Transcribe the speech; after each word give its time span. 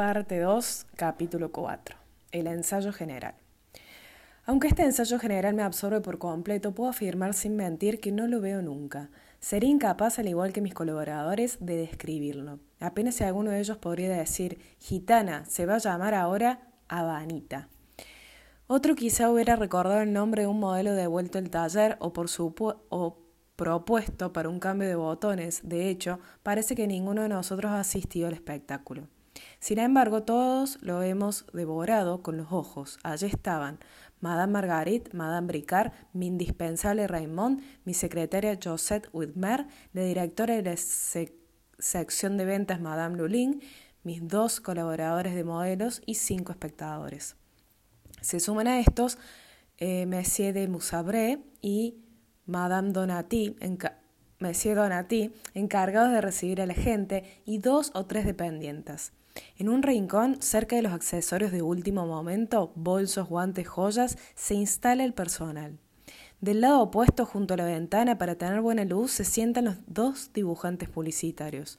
Parte 0.00 0.40
2, 0.40 0.86
capítulo 0.96 1.52
4. 1.52 1.94
El 2.32 2.46
ensayo 2.46 2.90
general. 2.90 3.34
Aunque 4.46 4.68
este 4.68 4.82
ensayo 4.82 5.18
general 5.18 5.52
me 5.52 5.62
absorbe 5.62 6.00
por 6.00 6.16
completo, 6.16 6.72
puedo 6.72 6.88
afirmar 6.88 7.34
sin 7.34 7.54
mentir 7.54 8.00
que 8.00 8.10
no 8.10 8.26
lo 8.26 8.40
veo 8.40 8.62
nunca. 8.62 9.10
Sería 9.40 9.68
incapaz, 9.68 10.18
al 10.18 10.28
igual 10.28 10.54
que 10.54 10.62
mis 10.62 10.72
colaboradores, 10.72 11.58
de 11.60 11.76
describirlo. 11.76 12.60
Apenas 12.80 13.16
si 13.16 13.24
alguno 13.24 13.50
de 13.50 13.60
ellos 13.60 13.76
podría 13.76 14.16
decir, 14.16 14.58
gitana, 14.78 15.44
se 15.44 15.66
va 15.66 15.74
a 15.74 15.78
llamar 15.80 16.14
ahora 16.14 16.62
Habanita. 16.88 17.68
Otro 18.68 18.94
quizá 18.94 19.30
hubiera 19.30 19.56
recordado 19.56 20.00
el 20.00 20.14
nombre 20.14 20.44
de 20.44 20.48
un 20.48 20.60
modelo 20.60 20.94
devuelto 20.94 21.36
al 21.36 21.50
taller 21.50 21.98
o 22.00 22.14
por 22.14 22.30
su 22.30 22.54
o 22.88 23.18
propuesto 23.54 24.32
para 24.32 24.48
un 24.48 24.60
cambio 24.60 24.88
de 24.88 24.94
botones. 24.94 25.60
De 25.62 25.90
hecho, 25.90 26.20
parece 26.42 26.74
que 26.74 26.86
ninguno 26.86 27.20
de 27.20 27.28
nosotros 27.28 27.70
ha 27.70 27.80
asistido 27.80 28.28
al 28.28 28.32
espectáculo. 28.32 29.06
Sin 29.60 29.78
embargo, 29.78 30.22
todos 30.22 30.78
lo 30.80 31.02
hemos 31.02 31.44
devorado 31.52 32.22
con 32.22 32.38
los 32.38 32.50
ojos. 32.50 32.98
Allí 33.02 33.26
estaban 33.26 33.78
Madame 34.20 34.54
Margarit, 34.54 35.12
Madame 35.12 35.48
Bricard, 35.48 35.92
mi 36.14 36.28
indispensable 36.28 37.06
Raymond, 37.06 37.62
mi 37.84 37.92
secretaria 37.92 38.58
Josette 38.62 39.10
Whitmer, 39.12 39.66
la 39.92 40.02
directora 40.02 40.54
de 40.56 40.62
la 40.62 40.76
sección 41.78 42.38
de 42.38 42.46
ventas 42.46 42.80
Madame 42.80 43.18
Lulin, 43.18 43.60
mis 44.02 44.26
dos 44.26 44.60
colaboradores 44.60 45.34
de 45.34 45.44
modelos 45.44 46.00
y 46.06 46.14
cinco 46.14 46.52
espectadores. 46.52 47.36
Se 48.22 48.40
suman 48.40 48.66
a 48.66 48.80
estos 48.80 49.18
eh, 49.76 50.06
Monsieur 50.06 50.54
de 50.54 50.68
Musabré 50.68 51.38
y 51.60 51.96
Madame 52.46 52.92
Donati, 52.92 53.56
Monsieur 54.38 54.76
Donati, 54.76 55.34
encargados 55.52 56.12
de 56.12 56.22
recibir 56.22 56.62
a 56.62 56.66
la 56.66 56.74
gente, 56.74 57.42
y 57.44 57.58
dos 57.58 57.90
o 57.94 58.06
tres 58.06 58.24
dependientes. 58.24 59.12
En 59.58 59.68
un 59.68 59.82
rincón, 59.82 60.40
cerca 60.40 60.76
de 60.76 60.82
los 60.82 60.92
accesorios 60.92 61.52
de 61.52 61.62
último 61.62 62.06
momento, 62.06 62.72
bolsos, 62.74 63.28
guantes, 63.28 63.68
joyas, 63.68 64.18
se 64.34 64.54
instala 64.54 65.04
el 65.04 65.12
personal. 65.12 65.78
Del 66.40 66.62
lado 66.62 66.80
opuesto, 66.80 67.26
junto 67.26 67.54
a 67.54 67.56
la 67.58 67.66
ventana, 67.66 68.16
para 68.16 68.36
tener 68.36 68.60
buena 68.62 68.84
luz, 68.84 69.12
se 69.12 69.24
sientan 69.24 69.66
los 69.66 69.76
dos 69.86 70.32
dibujantes 70.32 70.88
publicitarios. 70.88 71.78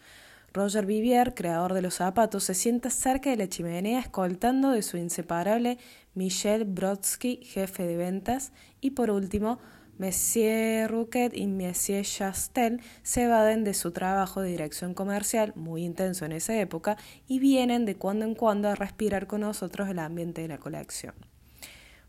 Roger 0.53 0.85
Vivier, 0.85 1.33
creador 1.33 1.73
de 1.73 1.81
los 1.81 1.95
zapatos, 1.95 2.43
se 2.43 2.53
sienta 2.53 2.89
cerca 2.89 3.29
de 3.29 3.37
la 3.37 3.47
chimenea 3.47 3.99
escoltando 3.99 4.71
de 4.71 4.81
su 4.81 4.97
inseparable 4.97 5.77
Michel 6.13 6.65
Brodsky, 6.65 7.37
jefe 7.43 7.87
de 7.87 7.95
ventas, 7.95 8.51
y 8.81 8.91
por 8.91 9.09
último, 9.09 9.59
Monsieur 10.01 10.89
Rouquet 10.89 11.29
y 11.35 11.45
Monsieur 11.45 12.03
Chastel 12.03 12.81
se 13.03 13.25
evaden 13.25 13.63
de 13.63 13.75
su 13.75 13.91
trabajo 13.91 14.41
de 14.41 14.49
dirección 14.49 14.95
comercial, 14.95 15.53
muy 15.55 15.83
intenso 15.83 16.25
en 16.25 16.31
esa 16.31 16.59
época, 16.59 16.97
y 17.27 17.37
vienen 17.37 17.85
de 17.85 17.93
cuando 17.93 18.25
en 18.25 18.33
cuando 18.33 18.67
a 18.67 18.73
respirar 18.73 19.27
con 19.27 19.41
nosotros 19.41 19.87
el 19.89 19.99
ambiente 19.99 20.41
de 20.41 20.47
la 20.47 20.57
colección. 20.57 21.13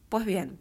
Pues 0.09 0.25
bien, 0.25 0.59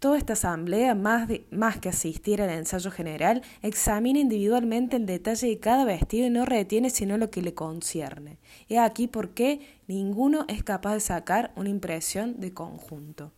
toda 0.00 0.18
esta 0.18 0.34
asamblea, 0.34 0.94
más, 0.94 1.30
más 1.50 1.78
que 1.78 1.88
asistir 1.88 2.42
al 2.42 2.50
ensayo 2.50 2.90
general, 2.90 3.40
examina 3.62 4.18
individualmente 4.18 4.96
el 4.96 5.06
detalle 5.06 5.48
de 5.48 5.58
cada 5.58 5.86
vestido 5.86 6.26
y 6.26 6.30
no 6.30 6.44
retiene 6.44 6.90
sino 6.90 7.16
lo 7.16 7.30
que 7.30 7.40
le 7.40 7.54
concierne. 7.54 8.36
He 8.68 8.78
aquí 8.78 9.06
por 9.06 9.30
qué 9.30 9.66
ninguno 9.86 10.44
es 10.46 10.62
capaz 10.62 10.92
de 10.92 11.00
sacar 11.00 11.54
una 11.56 11.70
impresión 11.70 12.38
de 12.38 12.52
conjunto. 12.52 13.32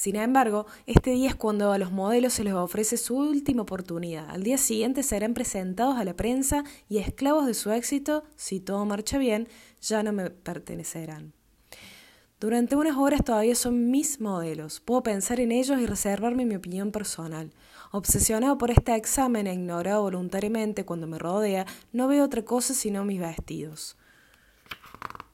Sin 0.00 0.16
embargo, 0.16 0.64
este 0.86 1.10
día 1.10 1.28
es 1.28 1.34
cuando 1.34 1.72
a 1.72 1.76
los 1.76 1.92
modelos 1.92 2.32
se 2.32 2.42
les 2.42 2.54
ofrece 2.54 2.96
su 2.96 3.18
última 3.18 3.60
oportunidad. 3.60 4.30
Al 4.30 4.42
día 4.42 4.56
siguiente 4.56 5.02
serán 5.02 5.34
presentados 5.34 5.98
a 5.98 6.04
la 6.04 6.16
prensa 6.16 6.64
y 6.88 6.96
esclavos 6.96 7.44
de 7.44 7.52
su 7.52 7.70
éxito, 7.70 8.24
si 8.34 8.60
todo 8.60 8.86
marcha 8.86 9.18
bien, 9.18 9.46
ya 9.82 10.02
no 10.02 10.14
me 10.14 10.30
pertenecerán. 10.30 11.34
Durante 12.40 12.76
unas 12.76 12.96
horas 12.96 13.22
todavía 13.22 13.54
son 13.54 13.90
mis 13.90 14.22
modelos. 14.22 14.80
Puedo 14.80 15.02
pensar 15.02 15.38
en 15.38 15.52
ellos 15.52 15.78
y 15.78 15.84
reservarme 15.84 16.46
mi 16.46 16.54
opinión 16.54 16.92
personal. 16.92 17.52
Obsesionado 17.92 18.56
por 18.56 18.70
este 18.70 18.96
examen 18.96 19.46
e 19.46 19.52
ignorado 19.52 20.00
voluntariamente 20.00 20.86
cuando 20.86 21.08
me 21.08 21.18
rodea, 21.18 21.66
no 21.92 22.08
veo 22.08 22.24
otra 22.24 22.42
cosa 22.42 22.72
sino 22.72 23.04
mis 23.04 23.20
vestidos. 23.20 23.98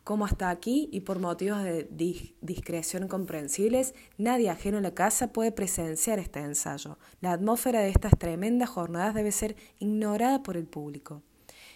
Como 0.07 0.25
hasta 0.25 0.51
aquí, 0.51 0.89
y 0.93 1.01
por 1.01 1.19
motivos 1.19 1.65
de 1.65 2.37
discreción 2.41 3.09
comprensibles, 3.09 3.93
nadie 4.19 4.51
ajeno 4.51 4.79
a 4.79 4.81
la 4.81 4.95
casa 4.95 5.33
puede 5.33 5.51
presenciar 5.51 6.21
este 6.21 6.39
ensayo. 6.39 6.97
La 7.21 7.33
atmósfera 7.33 7.81
de 7.81 7.89
estas 7.89 8.17
tremendas 8.17 8.71
jornadas 8.71 9.17
debe 9.17 9.33
ser 9.33 9.57
ignorada 9.81 10.45
por 10.45 10.57
el 10.57 10.69
público. 10.69 11.23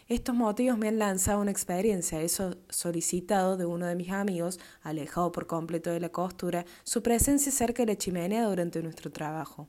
Estos 0.07 0.37
motivos 0.37 0.79
me 0.79 0.87
han 0.87 1.01
lanzado 1.01 1.41
una 1.41 1.51
experiencia. 1.51 2.23
He 2.23 2.29
solicitado 2.29 3.57
de 3.57 3.67
uno 3.67 3.87
de 3.87 3.97
mis 3.97 4.11
amigos, 4.13 4.61
alejado 4.83 5.33
por 5.33 5.49
completo 5.49 5.91
de 5.91 5.99
la 5.99 6.11
costura, 6.11 6.65
su 6.85 7.03
presencia 7.03 7.51
cerca 7.51 7.83
de 7.83 7.95
la 7.95 7.99
chimenea 7.99 8.45
durante 8.45 8.81
nuestro 8.81 9.11
trabajo. 9.11 9.67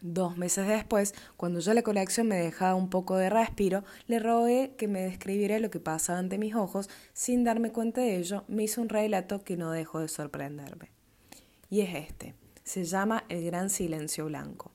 Dos 0.00 0.36
meses 0.36 0.68
después, 0.68 1.14
cuando 1.36 1.58
ya 1.58 1.74
la 1.74 1.82
colección 1.82 2.28
me 2.28 2.36
dejaba 2.36 2.76
un 2.76 2.88
poco 2.88 3.16
de 3.16 3.30
respiro, 3.30 3.82
le 4.06 4.20
rogué 4.20 4.74
que 4.78 4.86
me 4.86 5.02
describiera 5.02 5.58
lo 5.58 5.70
que 5.70 5.80
pasaba 5.80 6.20
ante 6.20 6.38
mis 6.38 6.54
ojos. 6.54 6.88
Sin 7.12 7.42
darme 7.42 7.72
cuenta 7.72 8.00
de 8.00 8.16
ello, 8.16 8.44
me 8.46 8.62
hizo 8.62 8.80
un 8.80 8.88
relato 8.88 9.42
que 9.42 9.56
no 9.56 9.72
dejó 9.72 9.98
de 9.98 10.08
sorprenderme. 10.08 10.90
Y 11.68 11.80
es 11.80 11.94
este. 11.94 12.34
Se 12.62 12.84
llama 12.84 13.24
El 13.28 13.44
Gran 13.44 13.70
Silencio 13.70 14.26
Blanco. 14.26 14.70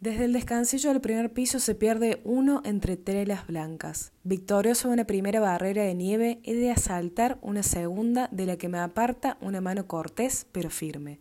Desde 0.00 0.26
el 0.26 0.34
descansillo 0.34 0.90
del 0.90 1.00
primer 1.00 1.32
piso 1.32 1.58
se 1.58 1.74
pierde 1.74 2.20
uno 2.24 2.60
entre 2.64 2.98
telas 2.98 3.46
blancas. 3.46 4.12
Victorioso 4.22 4.88
de 4.88 4.94
una 4.94 5.06
primera 5.06 5.40
barrera 5.40 5.82
de 5.82 5.94
nieve, 5.94 6.40
he 6.44 6.54
de 6.54 6.70
asaltar 6.70 7.38
una 7.40 7.62
segunda 7.62 8.28
de 8.30 8.44
la 8.44 8.58
que 8.58 8.68
me 8.68 8.78
aparta 8.78 9.38
una 9.40 9.62
mano 9.62 9.86
cortés 9.86 10.46
pero 10.52 10.68
firme. 10.68 11.20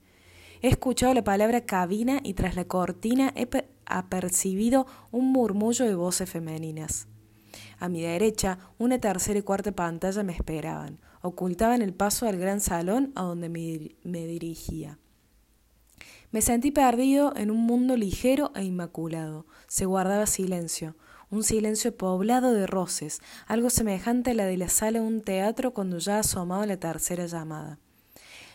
He 0.63 0.69
escuchado 0.69 1.13
la 1.13 1.25
palabra 1.25 1.65
cabina 1.65 2.21
y 2.23 2.35
tras 2.35 2.55
la 2.55 2.63
cortina 2.63 3.33
he 3.35 3.49
apercibido 3.85 4.87
un 5.11 5.29
murmullo 5.29 5.83
de 5.83 5.93
voces 5.93 6.29
femeninas. 6.29 7.09
A 7.79 7.89
mi 7.89 8.01
derecha, 8.01 8.59
una 8.77 8.97
tercera 8.97 9.37
y 9.37 9.41
cuarta 9.41 9.73
pantalla 9.73 10.23
me 10.23 10.31
esperaban, 10.31 10.99
ocultaban 11.21 11.81
el 11.81 11.93
paso 11.93 12.29
al 12.29 12.37
gran 12.37 12.61
salón 12.61 13.11
a 13.15 13.23
donde 13.23 13.49
me, 13.49 14.25
dirigía. 14.25 14.99
Me 16.31 16.41
sentí 16.41 16.71
perdido 16.71 17.35
en 17.35 17.51
un 17.51 17.59
mundo 17.65 17.97
ligero 17.97 18.53
e 18.55 18.63
inmaculado. 18.63 19.45
Se 19.67 19.83
guardaba 19.83 20.27
silencio, 20.27 20.95
un 21.29 21.43
silencio 21.43 21.93
poblado 21.97 22.53
de 22.53 22.67
roces, 22.67 23.19
algo 23.47 23.69
semejante 23.69 24.31
a 24.31 24.33
la 24.33 24.45
de 24.45 24.55
la 24.55 24.69
sala 24.69 25.01
de 25.01 25.05
un 25.05 25.23
teatro 25.23 25.73
cuando 25.73 25.97
ya 25.97 26.19
asomaba 26.19 26.65
la 26.65 26.77
tercera 26.77 27.25
llamada. 27.25 27.79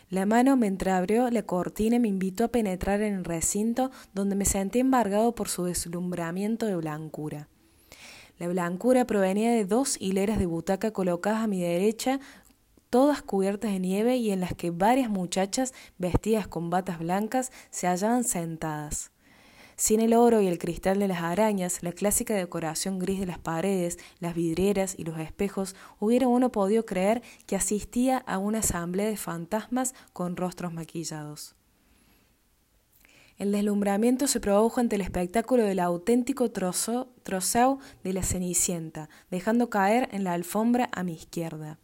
La 0.09 0.25
mano 0.25 0.57
me 0.57 0.65
entreabrió 0.65 1.29
la 1.29 1.43
cortina 1.43 1.97
y 1.97 1.99
me 1.99 2.07
invitó 2.07 2.45
a 2.45 2.47
penetrar 2.47 3.01
en 3.01 3.13
el 3.13 3.25
recinto 3.25 3.91
donde 4.13 4.35
me 4.35 4.45
sentí 4.45 4.79
embargado 4.79 5.35
por 5.35 5.49
su 5.49 5.65
deslumbramiento 5.65 6.65
de 6.65 6.75
blancura. 6.75 7.47
La 8.39 8.47
blancura 8.47 9.05
provenía 9.05 9.51
de 9.51 9.65
dos 9.65 9.97
hileras 10.01 10.39
de 10.39 10.47
butaca 10.47 10.91
colocadas 10.91 11.43
a 11.43 11.47
mi 11.47 11.61
derecha, 11.61 12.19
todas 12.89 13.21
cubiertas 13.21 13.71
de 13.71 13.79
nieve 13.79 14.17
y 14.17 14.31
en 14.31 14.39
las 14.39 14.55
que 14.55 14.71
varias 14.71 15.11
muchachas 15.11 15.75
vestidas 15.99 16.47
con 16.47 16.71
batas 16.71 16.97
blancas 16.97 17.51
se 17.69 17.85
hallaban 17.85 18.23
sentadas. 18.23 19.11
Sin 19.79 20.01
el 20.01 20.13
oro 20.13 20.41
y 20.41 20.47
el 20.47 20.57
cristal 20.57 20.99
de 20.99 21.07
las 21.07 21.21
arañas, 21.21 21.83
la 21.83 21.93
clásica 21.93 22.35
decoración 22.35 22.99
gris 22.99 23.21
de 23.21 23.25
las 23.25 23.39
paredes, 23.39 23.97
las 24.19 24.35
vidrieras 24.35 24.93
y 24.97 25.05
los 25.05 25.17
espejos, 25.17 25.73
hubiera 25.99 26.27
uno 26.27 26.51
podido 26.51 26.85
creer 26.85 27.21
que 27.47 27.55
asistía 27.55 28.17
a 28.17 28.39
una 28.39 28.59
asamblea 28.59 29.07
de 29.07 29.15
fantasmas 29.15 29.95
con 30.11 30.35
rostros 30.35 30.73
maquillados. 30.73 31.55
El 33.37 33.53
deslumbramiento 33.53 34.27
se 34.27 34.41
produjo 34.41 34.81
ante 34.81 34.97
el 34.97 35.01
espectáculo 35.01 35.63
del 35.63 35.79
auténtico 35.79 36.51
troceo 36.51 37.79
de 38.03 38.11
la 38.11 38.23
Cenicienta, 38.23 39.07
dejando 39.31 39.69
caer 39.69 40.09
en 40.11 40.25
la 40.25 40.33
alfombra 40.33 40.89
a 40.91 41.03
mi 41.03 41.13
izquierda. 41.13 41.79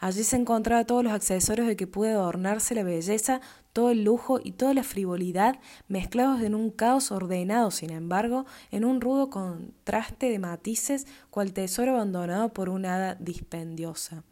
Allí 0.00 0.24
se 0.24 0.34
encontraba 0.34 0.84
todos 0.84 1.04
los 1.04 1.12
accesorios 1.12 1.68
de 1.68 1.76
que 1.76 1.86
pude 1.86 2.10
adornarse 2.10 2.74
la 2.74 2.82
belleza, 2.82 3.40
todo 3.76 3.90
el 3.90 4.04
lujo 4.04 4.40
y 4.42 4.52
toda 4.52 4.72
la 4.72 4.82
frivolidad 4.82 5.60
mezclados 5.86 6.40
en 6.40 6.54
un 6.54 6.70
caos 6.70 7.12
ordenado, 7.12 7.70
sin 7.70 7.90
embargo, 7.90 8.46
en 8.70 8.86
un 8.86 9.02
rudo 9.02 9.28
contraste 9.28 10.30
de 10.30 10.38
matices, 10.38 11.06
cual 11.28 11.52
tesoro 11.52 11.92
abandonado 11.92 12.54
por 12.54 12.70
una 12.70 12.94
hada 12.94 13.14
dispendiosa. 13.16 14.24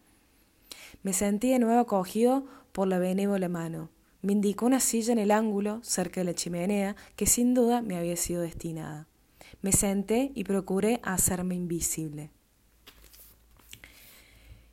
Me 1.03 1.13
sentí 1.13 1.51
de 1.51 1.59
nuevo 1.59 1.79
acogido 1.79 2.47
por 2.73 2.89
la 2.89 2.99
benévola 2.99 3.51
mano. 3.51 3.91
Me 4.23 4.33
indicó 4.33 4.65
una 4.65 4.81
silla 4.81 5.13
en 5.13 5.19
el 5.19 5.31
ángulo, 5.31 5.81
cerca 5.83 6.23
de 6.23 6.25
la 6.25 6.35
chimenea, 6.35 6.97
que 7.15 7.27
sin 7.27 7.53
duda 7.53 7.83
me 7.83 7.99
había 7.99 8.17
sido 8.17 8.41
destinada. 8.41 9.09
Me 9.61 9.73
senté 9.73 10.33
y 10.35 10.45
procuré 10.45 11.01
hacerme 11.03 11.55
invisible. 11.55 12.31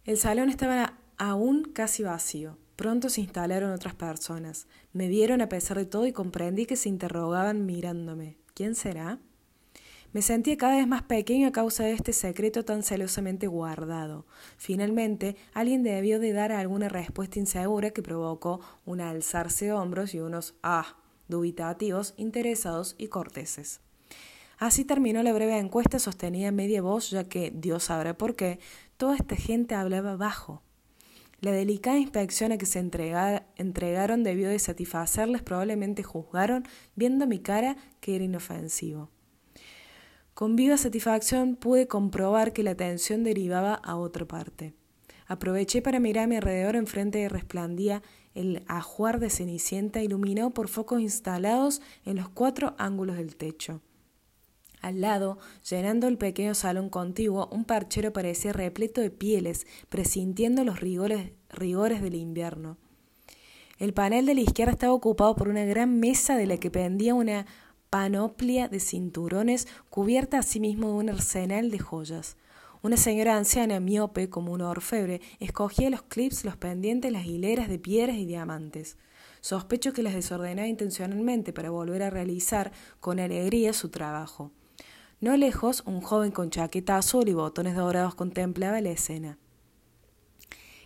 El 0.06 0.18
salón 0.18 0.48
estaba 0.48 0.94
aún 1.18 1.64
casi 1.74 2.04
vacío. 2.04 2.61
Pronto 2.76 3.10
se 3.10 3.22
instalaron 3.22 3.72
otras 3.72 3.96
personas. 3.96 4.68
Me 4.94 5.08
vieron 5.08 5.42
a 5.42 5.50
pesar 5.50 5.78
de 5.78 5.86
todo 5.86 6.08
y 6.08 6.14
comprendí 6.14 6.66
que 6.66 6.76
se 6.76 6.90
interrogaban 6.90 7.66
mirándome. 7.66 8.38
¿Quién 8.54 8.76
será? 8.76 9.20
Me 10.14 10.22
sentía 10.22 10.58
cada 10.58 10.76
vez 10.76 10.88
más 10.88 11.04
pequeño 11.04 11.48
a 11.48 11.52
causa 11.54 11.86
de 11.86 11.94
este 11.94 12.12
secreto 12.12 12.66
tan 12.66 12.84
celosamente 12.84 13.48
guardado. 13.48 14.26
Finalmente, 14.58 15.38
alguien 15.54 15.84
debió 15.84 16.20
de 16.20 16.34
dar 16.34 16.52
alguna 16.52 16.90
respuesta 16.90 17.40
insegura 17.40 17.92
que 17.92 18.02
provocó 18.02 18.60
un 18.86 19.00
alzarse 19.00 19.66
de 19.66 19.74
hombros 19.74 20.14
y 20.14 20.20
unos 20.20 20.56
ah 20.64 20.98
dubitativos, 21.30 22.14
interesados 22.18 22.96
y 22.98 23.08
corteses. 23.08 23.80
Así 24.58 24.84
terminó 24.84 25.24
la 25.24 25.34
breve 25.34 25.58
encuesta 25.58 25.98
sostenida 25.98 26.50
en 26.50 26.56
media 26.56 26.82
voz, 26.82 27.10
ya 27.10 27.24
que, 27.24 27.52
Dios 27.56 27.86
sabrá 27.86 28.18
por 28.18 28.36
qué, 28.36 28.60
toda 28.98 29.16
esta 29.16 29.36
gente 29.36 29.76
hablaba 29.76 30.18
bajo. 30.18 30.62
La 31.42 31.52
delicada 31.52 31.98
inspección 31.98 32.52
a 32.52 32.60
que 32.60 32.68
se 32.68 32.78
entregaron 32.78 34.24
debió 34.24 34.48
de 34.48 34.60
satisfacerles, 34.60 35.42
probablemente 35.42 36.04
juzgaron, 36.04 36.68
viendo 36.96 37.26
mi 37.26 37.40
cara, 37.40 37.78
que 38.00 38.16
era 38.16 38.24
inofensivo. 38.24 39.10
Con 40.36 40.56
viva 40.56 40.78
satisfacción 40.78 41.56
pude 41.56 41.88
comprobar 41.88 42.54
que 42.54 42.62
la 42.62 42.72
atención 42.72 43.24
derivaba 43.24 43.74
a 43.74 43.96
otra 43.96 44.28
parte. 44.28 44.76
Aproveché 45.26 45.82
para 45.82 46.00
mirar 46.00 46.26
a 46.26 46.28
mi 46.28 46.36
alrededor 46.36 46.76
enfrente 46.76 47.18
de 47.18 47.30
resplandía 47.30 48.04
el 48.36 48.64
ajuar 48.68 49.20
de 49.20 49.32
cenicienta 49.32 50.04
iluminado 50.04 50.52
por 50.52 50.68
focos 50.68 51.02
instalados 51.02 51.82
en 52.06 52.18
los 52.18 52.30
cuatro 52.30 52.76
ángulos 52.78 53.18
del 53.18 53.36
techo. 53.36 53.82
Al 54.82 55.00
lado, 55.00 55.38
llenando 55.70 56.08
el 56.08 56.18
pequeño 56.18 56.56
salón 56.56 56.90
contiguo, 56.90 57.48
un 57.52 57.66
parchero 57.66 58.12
parecía 58.12 58.52
repleto 58.52 59.00
de 59.00 59.12
pieles, 59.12 59.68
presintiendo 59.90 60.64
los 60.64 60.80
rigores, 60.80 61.34
rigores 61.50 62.02
del 62.02 62.16
invierno. 62.16 62.78
El 63.78 63.94
panel 63.94 64.26
de 64.26 64.36
la 64.36 64.42
izquierda 64.42 64.74
estaba 64.74 64.94
ocupado 64.94 65.36
por 65.36 65.50
una 65.50 65.66
gran 65.66 66.00
mesa 66.00 66.36
de 66.36 66.48
la 66.48 66.58
que 66.58 66.72
pendía 66.72 67.14
una 67.14 67.46
panoplia 67.92 68.70
de 68.70 68.80
cinturones 68.80 69.68
cubierta 69.90 70.40
asimismo 70.40 70.88
de 70.88 70.94
un 70.94 71.10
arsenal 71.10 71.70
de 71.70 71.80
joyas. 71.80 72.38
Una 72.82 72.98
señora 72.98 73.38
anciana, 73.38 73.80
miope 73.80 74.30
como 74.30 74.52
una 74.52 74.70
orfebre, 74.70 75.22
escogía 75.40 75.92
los 75.92 76.02
clips, 76.02 76.44
los 76.44 76.58
pendientes, 76.58 77.12
las 77.12 77.28
hileras 77.28 77.70
de 77.70 77.78
piedras 77.78 78.18
y 78.18 78.26
diamantes. 78.26 78.98
Sospecho 79.42 79.94
que 79.94 80.02
las 80.02 80.16
desordenaba 80.16 80.68
intencionalmente 80.68 81.54
para 81.54 81.70
volver 81.70 82.02
a 82.02 82.10
realizar 82.10 82.72
con 83.00 83.20
alegría 83.20 83.74
su 83.74 83.90
trabajo. 83.90 84.52
No 85.22 85.38
lejos, 85.38 85.84
un 85.86 86.02
joven 86.02 86.32
con 86.32 86.50
chaqueta 86.50 86.98
azul 86.98 87.30
y 87.30 87.34
botones 87.34 87.76
dorados 87.76 88.16
contemplaba 88.16 88.82
la 88.82 88.90
escena. 88.90 89.38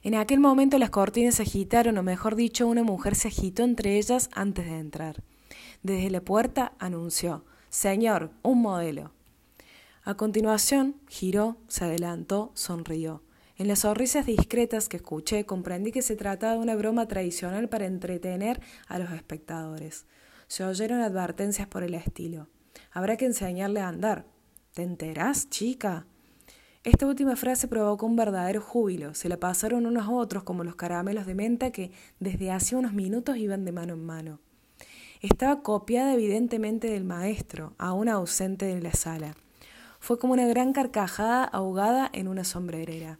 En 0.03 0.13
aquel 0.13 0.41
momento 0.41 0.77
las 0.77 0.89
cortinas 0.89 1.35
se 1.35 1.43
agitaron, 1.43 1.97
o 1.97 2.03
mejor 2.03 2.35
dicho, 2.35 2.67
una 2.67 2.83
mujer 2.83 3.15
se 3.15 3.29
agitó 3.29 3.63
entre 3.63 3.97
ellas 3.97 4.29
antes 4.33 4.65
de 4.65 4.77
entrar. 4.77 5.23
Desde 5.83 6.09
la 6.09 6.19
puerta 6.19 6.73
anunció 6.79 7.45
Señor, 7.69 8.31
un 8.43 8.61
modelo. 8.61 9.11
A 10.03 10.15
continuación, 10.15 10.97
giró, 11.07 11.57
se 11.69 11.85
adelantó, 11.85 12.51
sonrió. 12.55 13.23
En 13.57 13.69
las 13.69 13.79
sonrisas 13.79 14.25
discretas 14.25 14.89
que 14.89 14.97
escuché, 14.97 15.45
comprendí 15.45 15.93
que 15.93 16.01
se 16.01 16.17
trataba 16.17 16.53
de 16.53 16.59
una 16.59 16.75
broma 16.75 17.07
tradicional 17.07 17.69
para 17.69 17.85
entretener 17.85 18.61
a 18.87 18.99
los 18.99 19.11
espectadores. 19.11 20.05
Se 20.47 20.65
oyeron 20.65 20.99
advertencias 20.99 21.67
por 21.69 21.83
el 21.83 21.93
estilo. 21.93 22.47
Habrá 22.95 23.17
que 23.17 23.25
enseñarle 23.25 23.81
a 23.81 23.89
andar. 23.89 24.25
¿Te 24.73 24.81
enterás, 24.81 25.49
chica? 25.49 26.07
Esta 26.85 27.05
última 27.05 27.35
frase 27.35 27.67
provocó 27.67 28.05
un 28.05 28.15
verdadero 28.15 28.61
júbilo. 28.61 29.13
Se 29.13 29.27
la 29.27 29.37
pasaron 29.37 29.85
unos 29.85 30.05
a 30.05 30.11
otros 30.11 30.43
como 30.43 30.63
los 30.63 30.77
caramelos 30.77 31.25
de 31.25 31.35
menta 31.35 31.71
que 31.71 31.91
desde 32.21 32.51
hace 32.51 32.77
unos 32.77 32.93
minutos 32.93 33.35
iban 33.35 33.65
de 33.65 33.73
mano 33.73 33.95
en 33.95 34.05
mano. 34.05 34.39
Estaba 35.19 35.61
copiada 35.61 36.13
evidentemente 36.13 36.87
del 36.87 37.03
maestro, 37.03 37.73
aún 37.77 38.07
ausente 38.07 38.71
en 38.71 38.81
la 38.81 38.93
sala. 38.93 39.35
Fue 39.99 40.17
como 40.17 40.31
una 40.31 40.47
gran 40.47 40.71
carcajada 40.71 41.43
ahogada 41.43 42.09
en 42.13 42.29
una 42.29 42.45
sombrerera. 42.45 43.19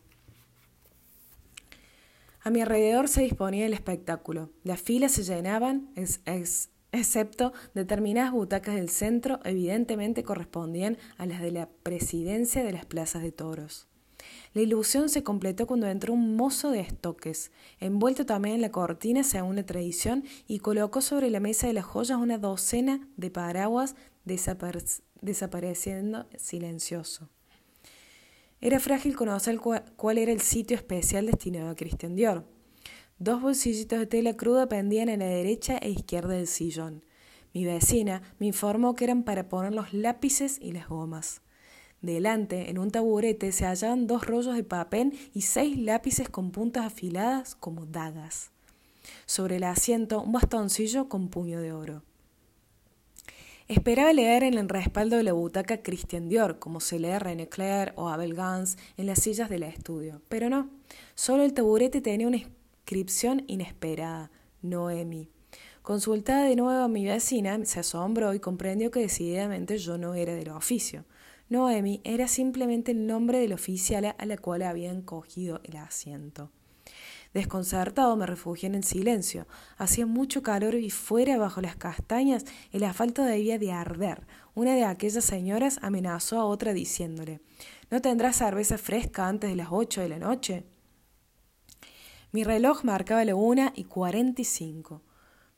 A 2.44 2.50
mi 2.50 2.62
alrededor 2.62 3.10
se 3.10 3.24
disponía 3.24 3.66
el 3.66 3.74
espectáculo. 3.74 4.52
Las 4.64 4.80
filas 4.80 5.12
se 5.12 5.24
llenaban, 5.24 5.90
excepto 6.96 7.54
determinadas 7.74 8.32
butacas 8.32 8.76
del 8.76 8.90
centro, 8.90 9.40
evidentemente 9.44 10.24
correspondían 10.24 10.98
a 11.18 11.26
las 11.26 11.42
de 11.42 11.52
la 11.52 11.70
presidencia 11.84 12.64
de 12.64 12.74
las 12.74 12.86
plazas 12.86 13.22
de 13.22 13.32
toros. 13.32 13.88
La 14.54 14.62
ilusión 14.62 15.10
se 15.10 15.24
completó 15.24 15.68
cuando 15.68 15.88
entró 15.88 16.14
un 16.14 16.36
mozo 16.36 16.72
de 16.72 16.80
estoques, 16.80 17.52
envuelto 17.80 18.26
también 18.26 18.56
en 18.56 18.62
la 18.62 18.72
cortina 18.72 19.24
según 19.24 19.58
la 19.58 19.66
tradición, 19.66 20.24
y 20.48 20.60
colocó 20.60 21.02
sobre 21.02 21.30
la 21.30 21.40
mesa 21.40 21.68
de 21.68 21.74
las 21.74 21.86
joyas 21.86 22.18
una 22.18 22.38
docena 22.38 23.08
de 23.18 23.30
paraguas 23.30 23.96
desapareciendo 25.22 26.26
silencioso. 26.38 27.30
Era 28.62 28.80
frágil 28.80 29.16
conocer 29.16 29.60
cuál 29.60 30.18
era 30.18 30.32
el 30.32 30.42
sitio 30.42 30.76
especial 30.76 31.28
destinado 31.28 31.70
a 31.70 31.76
Christian 31.76 32.16
Dior. 32.16 32.55
Dos 33.18 33.42
bolsillitos 33.42 33.98
de 33.98 34.08
tela 34.08 34.36
cruda 34.36 34.68
pendían 34.68 35.08
en 35.08 35.20
la 35.20 35.28
derecha 35.28 35.78
e 35.78 35.90
izquierda 35.90 36.34
del 36.34 36.48
sillón. 36.48 37.06
Mi 37.54 37.64
vecina 37.64 38.22
me 38.40 38.48
informó 38.48 38.94
que 38.94 39.06
eran 39.06 39.24
para 39.24 39.48
poner 39.48 39.74
los 39.74 39.94
lápices 39.94 40.58
y 40.62 40.74
las 40.74 40.90
gomas. 40.90 41.42
Delante, 42.02 42.70
en 42.70 42.78
un 42.78 42.92
taburete, 42.92 43.54
se 43.54 43.66
hallaban 43.66 44.06
dos 44.06 44.28
rollos 44.28 44.54
de 44.54 44.66
papel 44.66 45.18
y 45.34 45.44
seis 45.44 45.78
lápices 45.80 46.28
con 46.28 46.52
puntas 46.52 46.86
afiladas 46.86 47.56
como 47.56 47.86
dagas. 47.86 48.52
Sobre 49.26 49.56
el 49.56 49.64
asiento, 49.64 50.22
un 50.22 50.34
bastoncillo 50.34 51.08
con 51.08 51.30
puño 51.30 51.62
de 51.62 51.72
oro. 51.72 52.04
Esperaba 53.70 54.12
leer 54.12 54.44
en 54.44 54.56
el 54.56 54.68
respaldo 54.68 55.16
de 55.16 55.24
la 55.24 55.32
butaca 55.32 55.82
Christian 55.82 56.28
Dior, 56.28 56.60
como 56.60 56.82
se 56.82 57.00
lee 57.00 57.18
René 57.18 57.48
Clair 57.48 57.94
o 57.96 58.10
Abel 58.10 58.34
Gans 58.34 58.78
en 58.98 59.08
las 59.08 59.20
sillas 59.20 59.50
del 59.50 59.64
estudio. 59.64 60.22
Pero 60.28 60.50
no, 60.50 60.70
solo 61.16 61.44
el 61.44 61.54
taburete 61.54 62.02
tenía 62.02 62.28
una 62.28 62.38
inscripción 62.86 63.44
inesperada, 63.48 64.30
Noemi. 64.62 65.32
Consultada 65.82 66.44
de 66.44 66.56
nuevo 66.56 66.84
a 66.84 66.88
mi 66.88 67.04
vecina, 67.04 67.58
se 67.66 67.80
asombró 67.80 68.36
y 68.36 68.40
comprendió 68.40 68.92
que 68.92 69.00
decididamente 69.00 69.80
yo 69.80 69.98
no 69.98 70.14
era 70.14 70.36
del 70.36 70.50
oficio. 70.50 71.04
Noemi 71.50 72.02
era 72.04 72.28
simplemente 72.28 72.92
el 72.92 73.08
nombre 73.08 73.40
del 73.40 73.54
oficial 73.54 74.14
a 74.16 74.26
la 74.28 74.38
cual 74.38 74.62
habían 74.62 75.02
cogido 75.02 75.62
el 75.64 75.78
asiento. 75.78 76.52
Desconcertado 77.34 78.16
me 78.18 78.28
refugié 78.28 78.68
en 78.68 78.76
el 78.76 78.84
silencio. 78.84 79.48
Hacía 79.78 80.06
mucho 80.06 80.44
calor 80.44 80.76
y 80.76 80.92
fuera 80.92 81.40
bajo 81.40 81.62
las 81.62 81.76
castañas 81.76 82.46
el 82.72 82.84
asfalto 82.84 83.24
debía 83.24 83.58
de 83.58 83.72
arder. 83.72 84.28
Una 84.54 84.76
de 84.76 84.86
aquellas 84.86 85.26
señoras 85.26 85.80
amenazó 85.82 86.40
a 86.40 86.46
otra 86.46 86.72
diciéndole 86.74 87.42
¿No 87.90 88.00
tendrás 88.00 88.36
cerveza 88.36 88.78
fresca 88.78 89.28
antes 89.28 89.50
de 89.50 89.56
las 89.56 89.70
ocho 89.72 90.02
de 90.02 90.10
la 90.10 90.20
noche? 90.20 90.66
Mi 92.36 92.44
reloj 92.44 92.84
marcaba 92.84 93.24
la 93.24 93.34
una 93.34 93.72
y 93.78 93.86
cuarenta 93.86 94.42
y 94.42 94.44
cinco. 94.44 95.02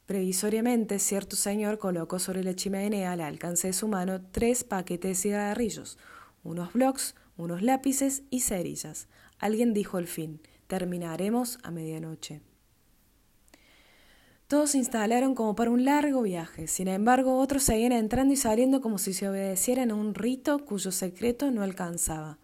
Previsoriamente, 0.05 0.99
cierto 0.99 1.35
señor 1.35 1.79
colocó 1.79 2.19
sobre 2.19 2.43
la 2.43 2.53
chimenea 2.53 3.13
al 3.13 3.21
alcance 3.21 3.65
de 3.65 3.73
su 3.73 3.87
mano 3.87 4.21
tres 4.29 4.63
paquetes 4.63 5.09
de 5.09 5.15
cigarrillos, 5.15 5.97
unos 6.43 6.73
blocs, 6.73 7.15
unos 7.35 7.63
lápices 7.63 8.21
y 8.29 8.41
cerillas. 8.41 9.07
Alguien 9.39 9.73
dijo 9.73 9.97
al 9.97 10.05
fin 10.05 10.39
Terminaremos 10.67 11.57
a 11.63 11.71
medianoche. 11.71 12.41
Todos 14.45 14.69
se 14.69 14.77
instalaron 14.77 15.33
como 15.33 15.55
para 15.55 15.71
un 15.71 15.83
largo 15.83 16.21
viaje, 16.21 16.67
sin 16.67 16.89
embargo 16.89 17.39
otros 17.39 17.63
seguían 17.63 17.91
entrando 17.91 18.35
y 18.35 18.37
saliendo 18.37 18.81
como 18.81 18.99
si 18.99 19.15
se 19.15 19.27
obedecieran 19.27 19.89
a 19.89 19.95
un 19.95 20.13
rito 20.13 20.63
cuyo 20.63 20.91
secreto 20.91 21.49
no 21.49 21.63
alcanzaba. 21.63 22.37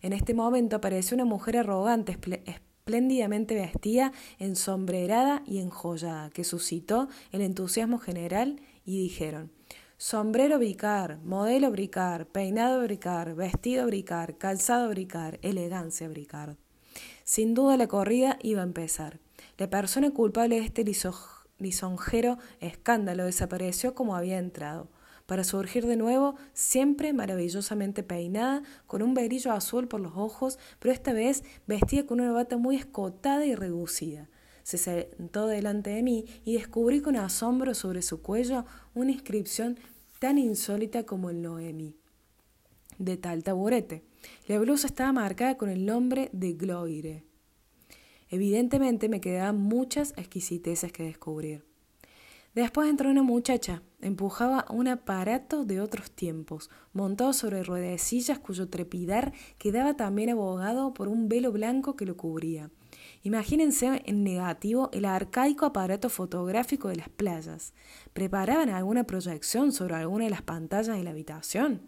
En 0.00 0.12
este 0.12 0.32
momento 0.32 0.76
apareció 0.76 1.16
una 1.16 1.24
mujer 1.24 1.56
arrogante, 1.56 2.16
espléndidamente 2.90 3.54
vestida, 3.54 4.12
ensombrerada 4.40 5.44
y 5.46 5.60
enjollada, 5.60 6.30
que 6.30 6.42
suscitó 6.42 7.08
el 7.30 7.40
entusiasmo 7.40 7.98
general 7.98 8.60
y 8.84 9.00
dijeron 9.00 9.52
Sombrero 9.96 10.58
bricar, 10.58 11.18
modelo 11.22 11.70
bricar, 11.70 12.26
peinado 12.26 12.82
bricar, 12.82 13.36
vestido 13.36 13.86
bricar, 13.86 14.38
calzado 14.38 14.88
bricar, 14.88 15.38
elegancia 15.42 16.08
bricar. 16.08 16.56
Sin 17.22 17.54
duda 17.54 17.76
la 17.76 17.86
corrida 17.86 18.38
iba 18.42 18.62
a 18.62 18.64
empezar. 18.64 19.20
La 19.56 19.70
persona 19.70 20.10
culpable 20.10 20.58
de 20.58 20.66
este 20.66 20.84
lisonjero 21.60 22.38
escándalo 22.58 23.24
desapareció 23.24 23.94
como 23.94 24.16
había 24.16 24.38
entrado, 24.38 24.88
para 25.30 25.44
surgir 25.44 25.86
de 25.86 25.94
nuevo, 25.94 26.34
siempre 26.54 27.12
maravillosamente 27.12 28.02
peinada, 28.02 28.64
con 28.88 29.00
un 29.00 29.14
verillo 29.14 29.52
azul 29.52 29.86
por 29.86 30.00
los 30.00 30.16
ojos, 30.16 30.58
pero 30.80 30.92
esta 30.92 31.12
vez 31.12 31.44
vestida 31.68 32.04
con 32.04 32.20
una 32.20 32.32
bata 32.32 32.56
muy 32.56 32.74
escotada 32.74 33.46
y 33.46 33.54
reducida. 33.54 34.28
Se 34.64 34.76
sentó 34.76 35.46
delante 35.46 35.90
de 35.90 36.02
mí 36.02 36.24
y 36.44 36.54
descubrí 36.54 37.00
con 37.00 37.14
asombro 37.14 37.74
sobre 37.74 38.02
su 38.02 38.22
cuello 38.22 38.64
una 38.92 39.12
inscripción 39.12 39.78
tan 40.18 40.36
insólita 40.36 41.06
como 41.06 41.30
el 41.30 41.42
Noemi. 41.42 41.94
De 42.98 43.16
tal 43.16 43.44
taburete. 43.44 44.02
La 44.48 44.58
blusa 44.58 44.88
estaba 44.88 45.12
marcada 45.12 45.56
con 45.56 45.70
el 45.70 45.86
nombre 45.86 46.30
de 46.32 46.54
Gloire. 46.54 47.22
Evidentemente 48.30 49.08
me 49.08 49.20
quedaban 49.20 49.58
muchas 49.58 50.12
exquisiteces 50.16 50.90
que 50.90 51.04
descubrir. 51.04 51.69
Después 52.60 52.90
entró 52.90 53.08
una 53.08 53.22
muchacha, 53.22 53.82
empujaba 54.02 54.66
un 54.68 54.86
aparato 54.86 55.64
de 55.64 55.80
otros 55.80 56.10
tiempos, 56.10 56.68
montado 56.92 57.32
sobre 57.32 57.62
ruedecillas 57.62 58.38
cuyo 58.38 58.68
trepidar 58.68 59.32
quedaba 59.56 59.96
también 59.96 60.28
abogado 60.28 60.92
por 60.92 61.08
un 61.08 61.30
velo 61.30 61.52
blanco 61.52 61.96
que 61.96 62.04
lo 62.04 62.18
cubría. 62.18 62.70
Imagínense 63.22 64.02
en 64.04 64.24
negativo 64.24 64.90
el 64.92 65.06
arcaico 65.06 65.64
aparato 65.64 66.10
fotográfico 66.10 66.88
de 66.88 66.96
las 66.96 67.08
playas. 67.08 67.72
¿Preparaban 68.12 68.68
alguna 68.68 69.04
proyección 69.04 69.72
sobre 69.72 69.94
alguna 69.94 70.24
de 70.24 70.30
las 70.30 70.42
pantallas 70.42 70.98
de 70.98 71.02
la 71.02 71.12
habitación? 71.12 71.80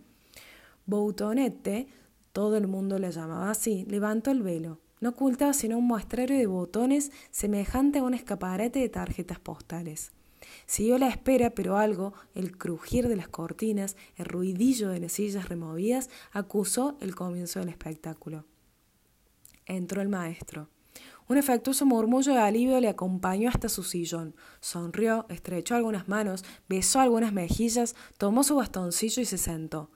Boutonette, 0.86 1.86
todo 2.32 2.56
el 2.56 2.66
mundo 2.66 2.98
la 2.98 3.10
llamaba 3.10 3.50
así, 3.50 3.84
levantó 3.90 4.30
el 4.30 4.42
velo. 4.42 4.80
No 5.00 5.10
ocultaba 5.10 5.52
sino 5.52 5.76
un 5.76 5.86
muestrario 5.86 6.38
de 6.38 6.46
botones 6.46 7.12
semejante 7.30 7.98
a 7.98 8.04
un 8.04 8.14
escaparate 8.14 8.78
de 8.78 8.88
tarjetas 8.88 9.38
postales. 9.38 10.12
Siguió 10.66 10.98
la 10.98 11.08
espera, 11.08 11.50
pero 11.50 11.76
algo, 11.76 12.14
el 12.34 12.56
crujir 12.56 13.08
de 13.08 13.16
las 13.16 13.28
cortinas, 13.28 13.96
el 14.16 14.26
ruidillo 14.26 14.88
de 14.88 15.00
las 15.00 15.12
sillas 15.12 15.48
removidas, 15.48 16.10
acusó 16.32 16.96
el 17.00 17.14
comienzo 17.14 17.60
del 17.60 17.68
espectáculo. 17.68 18.44
Entró 19.66 20.02
el 20.02 20.08
maestro. 20.08 20.68
Un 21.28 21.38
efectuoso 21.38 21.86
murmullo 21.86 22.34
de 22.34 22.40
alivio 22.40 22.80
le 22.80 22.88
acompañó 22.88 23.48
hasta 23.48 23.68
su 23.68 23.82
sillón. 23.84 24.34
Sonrió, 24.60 25.26
estrechó 25.28 25.74
algunas 25.74 26.08
manos, 26.08 26.44
besó 26.68 27.00
algunas 27.00 27.32
mejillas, 27.32 27.94
tomó 28.18 28.44
su 28.44 28.56
bastoncillo 28.56 29.22
y 29.22 29.24
se 29.24 29.38
sentó. 29.38 29.90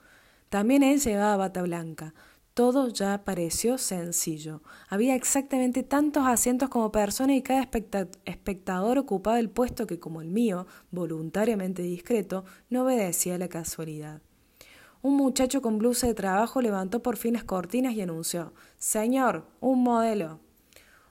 También 0.49 0.83
él 0.83 0.99
llevaba 0.99 1.37
bata 1.37 1.61
blanca. 1.61 2.13
Todo 2.57 2.87
ya 2.87 3.23
pareció 3.23 3.77
sencillo. 3.77 4.63
Había 4.89 5.13
exactamente 5.13 5.83
tantos 5.83 6.25
asientos 6.25 6.69
como 6.69 6.91
personas 6.91 7.35
y 7.35 7.43
cada 7.43 7.69
espectador 8.25 8.97
ocupaba 8.97 9.39
el 9.39 9.51
puesto 9.51 9.85
que, 9.85 9.99
como 9.99 10.23
el 10.23 10.29
mío, 10.29 10.65
voluntariamente 10.89 11.83
discreto, 11.83 12.45
no 12.71 12.81
obedecía 12.81 13.35
a 13.35 13.37
la 13.37 13.47
casualidad. 13.47 14.23
Un 15.03 15.17
muchacho 15.17 15.61
con 15.61 15.77
blusa 15.77 16.07
de 16.07 16.15
trabajo 16.15 16.59
levantó 16.59 17.03
por 17.03 17.17
fin 17.17 17.33
las 17.33 17.43
cortinas 17.43 17.93
y 17.93 18.01
anunció 18.01 18.53
Señor, 18.79 19.45
un 19.59 19.83
modelo. 19.83 20.39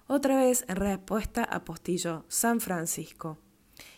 Otra 0.08 0.34
vez, 0.34 0.64
en 0.66 0.74
respuesta, 0.74 1.44
apostilló 1.44 2.24
San 2.26 2.58
Francisco. 2.58 3.38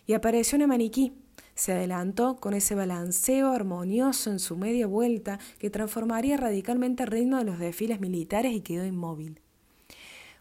Y 0.04 0.12
apareció 0.12 0.56
una 0.56 0.66
maniquí. 0.66 1.14
Se 1.58 1.72
adelantó 1.72 2.36
con 2.36 2.54
ese 2.54 2.76
balanceo 2.76 3.50
armonioso 3.50 4.30
en 4.30 4.38
su 4.38 4.56
media 4.56 4.86
vuelta 4.86 5.40
que 5.58 5.70
transformaría 5.70 6.36
radicalmente 6.36 7.02
el 7.02 7.10
ritmo 7.10 7.36
de 7.38 7.42
los 7.42 7.58
desfiles 7.58 7.98
militares 7.98 8.52
y 8.52 8.60
quedó 8.60 8.86
inmóvil. 8.86 9.40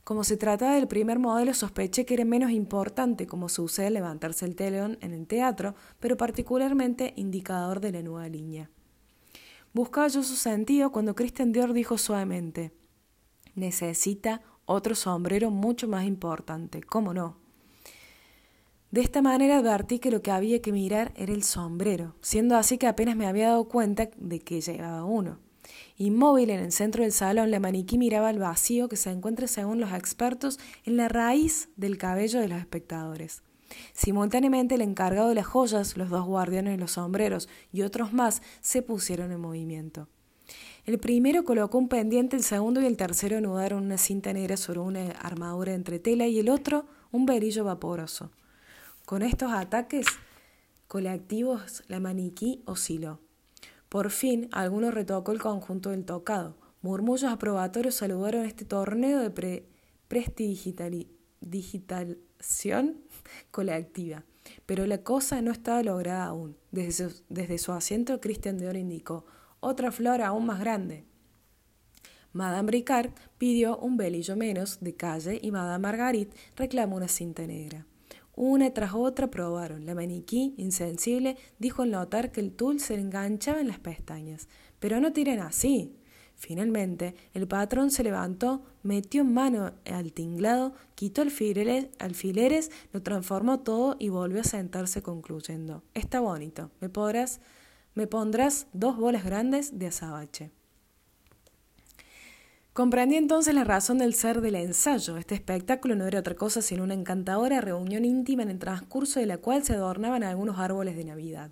Como 0.03 0.23
se 0.23 0.37
trataba 0.37 0.75
del 0.75 0.87
primer 0.87 1.17
modelo, 1.17 1.55
sospeché 1.55 2.05
que 2.05 2.13
era 2.13 2.23
menos 2.23 2.51
importante, 2.51 3.25
como 3.25 3.49
sucede 3.49 3.89
levantarse 3.89 4.45
el 4.45 4.55
telón 4.55 4.99
en 5.01 5.11
el 5.11 5.25
teatro, 5.25 5.73
pero 5.99 6.17
particularmente 6.17 7.13
indicador 7.15 7.79
de 7.79 7.93
la 7.93 8.03
nueva 8.03 8.29
línea. 8.29 8.69
Buscaba 9.73 10.09
yo 10.09 10.21
su 10.21 10.35
sentido 10.35 10.91
cuando 10.91 11.15
Christian 11.15 11.51
Dior 11.51 11.73
dijo 11.73 11.97
suavemente: 11.97 12.73
Necesita 13.55 14.43
otro 14.65 14.93
sombrero 14.93 15.49
mucho 15.49 15.87
más 15.87 16.05
importante, 16.05 16.83
¿cómo 16.83 17.15
no? 17.15 17.46
De 18.89 19.01
esta 19.01 19.21
manera 19.21 19.57
advertí 19.57 19.99
que 19.99 20.11
lo 20.11 20.21
que 20.21 20.31
había 20.31 20.61
que 20.61 20.71
mirar 20.71 21.11
era 21.17 21.33
el 21.33 21.43
sombrero, 21.43 22.15
siendo 22.21 22.55
así 22.55 22.77
que 22.77 22.87
apenas 22.87 23.17
me 23.17 23.27
había 23.27 23.49
dado 23.49 23.67
cuenta 23.67 24.09
de 24.15 24.39
que 24.39 24.61
llevaba 24.61 25.03
uno. 25.03 25.39
Inmóvil 25.97 26.49
en 26.51 26.61
el 26.61 26.71
centro 26.71 27.03
del 27.03 27.11
salón, 27.11 27.51
la 27.51 27.59
maniquí 27.59 27.97
miraba 27.97 28.29
al 28.29 28.39
vacío 28.39 28.87
que 28.87 28.95
se 28.95 29.11
encuentra, 29.11 29.47
según 29.47 29.81
los 29.81 29.91
expertos, 29.91 30.57
en 30.85 30.95
la 30.95 31.09
raíz 31.09 31.69
del 31.75 31.97
cabello 31.97 32.39
de 32.39 32.47
los 32.47 32.59
espectadores. 32.59 33.43
Simultáneamente, 33.91 34.75
el 34.75 34.81
encargado 34.81 35.27
de 35.29 35.35
las 35.35 35.47
joyas, 35.47 35.97
los 35.97 36.09
dos 36.09 36.25
guardianes 36.25 36.71
de 36.71 36.77
los 36.77 36.91
sombreros 36.91 37.49
y 37.73 37.81
otros 37.81 38.13
más 38.13 38.41
se 38.61 38.81
pusieron 38.81 39.33
en 39.33 39.41
movimiento. 39.41 40.07
El 40.85 40.99
primero 40.99 41.43
colocó 41.43 41.77
un 41.77 41.89
pendiente, 41.89 42.37
el 42.37 42.43
segundo 42.43 42.81
y 42.81 42.85
el 42.85 42.95
tercero 42.95 43.37
anudaron 43.37 43.83
una 43.83 43.97
cinta 43.97 44.31
negra 44.31 44.55
sobre 44.55 44.79
una 44.79 45.11
armadura 45.11 45.73
entre 45.73 45.99
tela 45.99 46.27
y 46.27 46.39
el 46.39 46.47
otro 46.47 46.85
un 47.11 47.25
verillo 47.25 47.65
vaporoso. 47.65 48.31
Con 49.07 49.21
estos 49.21 49.53
ataques 49.53 50.05
colectivos 50.89 51.83
la 51.87 52.01
maniquí 52.01 52.61
osciló. 52.65 53.21
Por 53.87 54.09
fin, 54.09 54.49
alguno 54.51 54.91
retocó 54.91 55.31
el 55.31 55.39
conjunto 55.39 55.91
del 55.91 56.03
tocado. 56.03 56.57
Murmullos 56.81 57.31
aprobatorios 57.31 57.95
saludaron 57.95 58.43
este 58.43 58.65
torneo 58.65 59.21
de 59.21 59.29
pre 59.29 59.65
prestidigitalización 60.09 62.97
colectiva. 63.51 64.25
Pero 64.65 64.85
la 64.85 64.97
cosa 64.97 65.41
no 65.41 65.53
estaba 65.53 65.81
lograda 65.83 66.25
aún. 66.25 66.57
Desde 66.71 67.57
su, 67.59 67.71
asiento, 67.71 68.19
Christian 68.19 68.57
Dior 68.57 68.75
indicó 68.75 69.25
otra 69.61 69.93
flor 69.93 70.21
aún 70.21 70.47
más 70.47 70.59
grande. 70.59 71.05
Madame 72.33 72.73
Ricard 72.73 73.11
pidió 73.37 73.77
un 73.77 73.95
velillo 73.95 74.35
menos 74.35 74.79
de 74.81 74.97
calle 74.97 75.39
y 75.41 75.51
Madame 75.51 75.83
Marguerite 75.83 76.35
reclamó 76.57 76.97
una 76.97 77.07
cinta 77.07 77.47
negra. 77.47 77.85
Una 78.37 78.71
tras 78.71 78.93
otra 78.93 79.31
probaron. 79.31 79.85
La 79.85 79.95
maniquí, 79.95 80.53
insensible, 80.57 81.35
dijo 81.59 81.81
al 81.81 81.91
notar 81.91 82.31
que 82.31 82.39
el 82.39 82.53
tul 82.53 82.79
se 82.79 82.93
enganchaba 82.93 83.59
en 83.59 83.67
las 83.67 83.79
pestañas. 83.79 84.47
Pero 84.79 85.01
no 85.01 85.11
tiren 85.11 85.39
así. 85.39 85.97
Finalmente, 86.35 87.15
el 87.33 87.47
patrón 87.47 87.89
se 87.89 88.03
levantó, 88.03 88.63
metió 88.83 89.25
mano 89.25 89.73
al 89.85 90.13
tinglado, 90.13 90.73
quitó 90.93 91.23
alfileres, 91.23 91.87
alfileres, 91.97 92.69
lo 92.93 93.01
transformó 93.01 93.61
todo 93.61 93.95
y 93.97 94.09
volvió 94.09 94.41
a 94.41 94.45
sentarse 94.45 95.01
concluyendo. 95.01 95.83
Está 95.95 96.19
bonito. 96.19 96.69
¿Me 96.79 96.89
podrás 96.89 97.41
me 97.97 98.05
pondrás 98.05 98.67
dos 98.73 98.95
bolas 98.95 99.25
grandes 99.25 99.79
de 99.79 99.87
azabache. 99.87 100.51
Comprendí 102.77 103.15
entonces 103.15 103.55
la 103.55 103.63
razón 103.63 103.97
del 103.97 104.13
ser 104.13 104.39
del 104.39 104.53
ensayo. 104.53 105.17
Este 105.17 105.33
espectáculo 105.33 105.95
no 105.95 106.05
era 106.05 106.19
otra 106.19 106.35
cosa 106.35 106.61
sino 106.61 106.83
una 106.83 106.93
encantadora 106.93 107.59
reunión 107.59 108.05
íntima 108.05 108.43
en 108.43 108.51
el 108.51 108.59
transcurso 108.59 109.19
de 109.19 109.25
la 109.25 109.39
cual 109.39 109.63
se 109.63 109.73
adornaban 109.73 110.21
algunos 110.21 110.59
árboles 110.59 110.95
de 110.95 111.03
Navidad. 111.03 111.49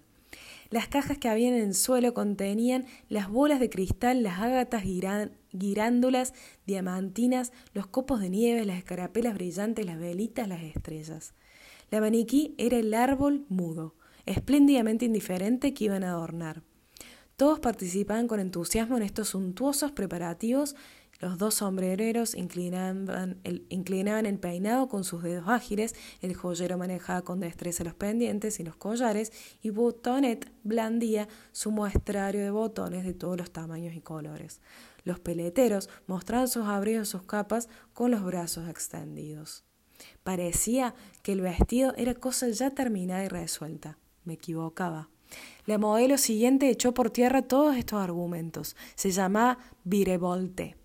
Las 0.69 0.87
cajas 0.87 1.17
que 1.17 1.27
había 1.27 1.47
en 1.47 1.55
el 1.55 1.73
suelo 1.73 2.13
contenían 2.13 2.85
las 3.09 3.27
bolas 3.27 3.59
de 3.59 3.71
cristal, 3.71 4.21
las 4.21 4.39
ágatas 4.39 4.83
girándolas, 4.83 6.35
diamantinas, 6.67 7.53
los 7.73 7.87
copos 7.87 8.21
de 8.21 8.29
nieve, 8.29 8.63
las 8.63 8.77
escarapelas 8.77 9.33
brillantes, 9.33 9.83
las 9.83 9.97
velitas, 9.97 10.47
las 10.47 10.61
estrellas. 10.61 11.33
La 11.89 12.01
maniquí 12.01 12.53
era 12.59 12.77
el 12.77 12.93
árbol 12.93 13.47
mudo 13.49 13.95
espléndidamente 14.27 15.05
indiferente 15.05 15.73
que 15.73 15.85
iban 15.85 16.03
a 16.03 16.11
adornar. 16.11 16.61
Todos 17.35 17.59
participaban 17.59 18.27
con 18.27 18.39
entusiasmo 18.39 18.95
en 18.95 19.03
estos 19.03 19.29
suntuosos 19.29 19.91
preparativos. 19.91 20.75
Los 21.25 21.39
dos 21.39 21.55
sombrereros 21.55 22.35
inclinaban 22.35 23.39
el, 23.43 24.37
peinado 24.39 24.87
con 24.87 25.03
sus 25.03 25.23
dedos 25.23 25.47
ágiles, 25.47 25.95
el 26.21 26.35
joyero 26.35 26.77
manejaba 26.77 27.23
con 27.23 27.39
destreza 27.39 27.83
los 27.83 27.95
pendientes 27.95 28.59
y 28.59 28.63
los 28.63 28.75
collares, 28.75 29.31
y 29.63 29.71
Boutonet 29.71 30.47
blandía 30.63 31.27
su 31.51 31.71
muestrario 31.71 32.43
de 32.43 32.51
botones 32.51 33.05
de 33.05 33.15
todos 33.15 33.37
los 33.39 33.49
tamaños 33.49 33.95
y 33.95 34.01
colores. 34.01 34.61
Los 35.03 35.19
peleteros 35.19 35.89
mostraban 36.05 36.47
sus 36.47 36.67
abrigos 36.67 37.07
y 37.07 37.11
sus 37.13 37.23
capas 37.23 37.69
con 37.93 38.11
los 38.11 38.23
brazos 38.23 38.69
extendidos. 38.69 39.63
Parecía 40.21 40.93
que 41.23 41.31
el 41.31 41.41
vestido 41.41 41.95
era 41.97 42.13
cosa 42.13 42.49
ya 42.49 42.69
terminada 42.69 43.25
y 43.25 43.29
resuelta. 43.29 43.97
Me 44.25 44.33
equivocaba. 44.33 45.09
La 45.65 45.79
modelo 45.79 46.19
siguiente 46.19 46.69
echó 46.69 46.93
por 46.93 47.09
tierra 47.09 47.41
todos 47.41 47.77
estos 47.77 47.99
argumentos. 47.99 48.75
Se 48.93 49.09
llamaba 49.09 49.57
Virevolte. 49.85 50.84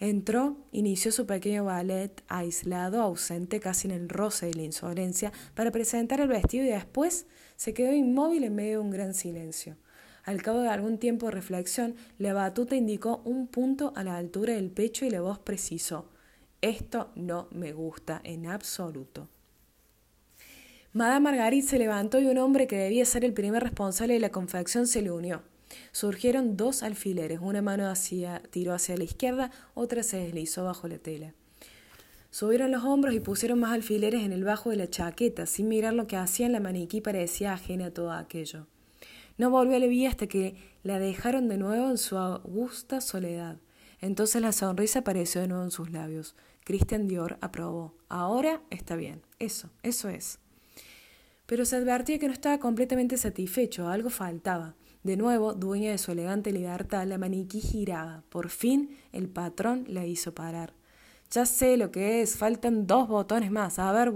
Entró, 0.00 0.56
inició 0.70 1.10
su 1.10 1.26
pequeño 1.26 1.64
ballet 1.64 2.22
aislado, 2.28 3.02
ausente 3.02 3.58
casi 3.58 3.88
en 3.88 3.94
el 3.94 4.08
roce 4.08 4.46
de 4.46 4.54
la 4.54 4.62
insolencia, 4.62 5.32
para 5.54 5.72
presentar 5.72 6.20
el 6.20 6.28
vestido 6.28 6.64
y 6.64 6.68
después 6.68 7.26
se 7.56 7.74
quedó 7.74 7.92
inmóvil 7.92 8.44
en 8.44 8.54
medio 8.54 8.78
de 8.78 8.84
un 8.84 8.90
gran 8.90 9.12
silencio. 9.12 9.76
Al 10.24 10.40
cabo 10.42 10.60
de 10.60 10.68
algún 10.68 10.98
tiempo 10.98 11.26
de 11.26 11.32
reflexión, 11.32 11.96
la 12.18 12.32
batuta 12.32 12.76
indicó 12.76 13.22
un 13.24 13.48
punto 13.48 13.92
a 13.96 14.04
la 14.04 14.16
altura 14.16 14.54
del 14.54 14.70
pecho 14.70 15.04
y 15.04 15.10
la 15.10 15.20
voz 15.20 15.40
precisó: 15.40 16.10
Esto 16.60 17.10
no 17.16 17.48
me 17.50 17.72
gusta 17.72 18.20
en 18.22 18.46
absoluto. 18.46 19.28
Madame 20.92 21.20
Margarit 21.20 21.64
se 21.64 21.78
levantó 21.78 22.20
y 22.20 22.26
un 22.26 22.38
hombre 22.38 22.66
que 22.66 22.76
debía 22.76 23.04
ser 23.04 23.24
el 23.24 23.32
primer 23.32 23.62
responsable 23.62 24.14
de 24.14 24.20
la 24.20 24.30
confección 24.30 24.86
se 24.86 25.02
le 25.02 25.10
unió. 25.10 25.42
Surgieron 25.98 26.56
dos 26.56 26.84
alfileres, 26.84 27.40
una 27.42 27.60
mano 27.60 27.90
hacia, 27.90 28.40
tiró 28.52 28.72
hacia 28.72 28.96
la 28.96 29.02
izquierda, 29.02 29.50
otra 29.74 30.04
se 30.04 30.18
deslizó 30.18 30.62
bajo 30.62 30.86
la 30.86 30.98
tela. 30.98 31.34
Subieron 32.30 32.70
los 32.70 32.84
hombros 32.84 33.14
y 33.14 33.18
pusieron 33.18 33.58
más 33.58 33.72
alfileres 33.72 34.22
en 34.22 34.30
el 34.30 34.44
bajo 34.44 34.70
de 34.70 34.76
la 34.76 34.88
chaqueta. 34.88 35.44
Sin 35.44 35.66
mirar 35.66 35.94
lo 35.94 36.06
que 36.06 36.14
hacían, 36.14 36.52
la 36.52 36.60
maniquí 36.60 37.00
parecía 37.00 37.52
ajena 37.52 37.86
a 37.86 37.90
todo 37.90 38.12
aquello. 38.12 38.68
No 39.38 39.50
volvió 39.50 39.74
a 39.74 39.80
Levi 39.80 40.06
hasta 40.06 40.28
que 40.28 40.54
la 40.84 41.00
dejaron 41.00 41.48
de 41.48 41.58
nuevo 41.58 41.90
en 41.90 41.98
su 41.98 42.16
augusta 42.16 43.00
soledad. 43.00 43.56
Entonces 44.00 44.40
la 44.40 44.52
sonrisa 44.52 45.00
apareció 45.00 45.40
de 45.40 45.48
nuevo 45.48 45.64
en 45.64 45.72
sus 45.72 45.90
labios. 45.90 46.36
Christian 46.62 47.08
Dior 47.08 47.38
aprobó. 47.40 47.96
Ahora 48.08 48.62
está 48.70 48.94
bien. 48.94 49.22
Eso, 49.40 49.68
eso 49.82 50.08
es. 50.08 50.38
Pero 51.46 51.64
se 51.64 51.74
advertía 51.74 52.20
que 52.20 52.28
no 52.28 52.34
estaba 52.34 52.58
completamente 52.58 53.16
satisfecho, 53.16 53.88
algo 53.88 54.10
faltaba. 54.10 54.76
De 55.02 55.16
nuevo, 55.16 55.54
dueña 55.54 55.92
de 55.92 55.98
su 55.98 56.12
elegante 56.12 56.52
libertad, 56.52 57.06
la 57.06 57.18
maniquí 57.18 57.60
giraba. 57.60 58.22
Por 58.28 58.48
fin, 58.50 58.96
el 59.12 59.28
patrón 59.28 59.84
la 59.88 60.04
hizo 60.06 60.34
parar. 60.34 60.74
Ya 61.30 61.46
sé 61.46 61.76
lo 61.76 61.90
que 61.90 62.22
es, 62.22 62.36
faltan 62.36 62.86
dos 62.86 63.08
botones 63.08 63.50
más. 63.50 63.78
A 63.78 63.92
ver, 63.92 64.12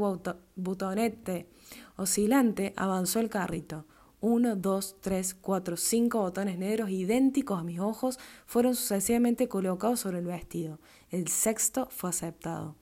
butonete. 0.57 1.49
Oscilante, 1.97 2.73
avanzó 2.77 3.21
el 3.21 3.29
carrito. 3.29 3.87
Uno, 4.21 4.57
dos, 4.57 4.97
tres, 5.01 5.35
cuatro, 5.35 5.77
cinco 5.77 6.21
botones 6.21 6.57
negros 6.59 6.91
idénticos 6.91 7.61
a 7.61 7.65
mis 7.65 7.81
ojos 7.81 8.19
fueron 8.47 8.75
sucesivamente 8.75 9.49
colocados 9.49 10.01
sobre 10.01 10.19
el 10.19 10.27
vestido. 10.27 10.79
El 11.11 11.29
sexto 11.29 11.89
fue 11.91 12.11
aceptado. 12.11 12.77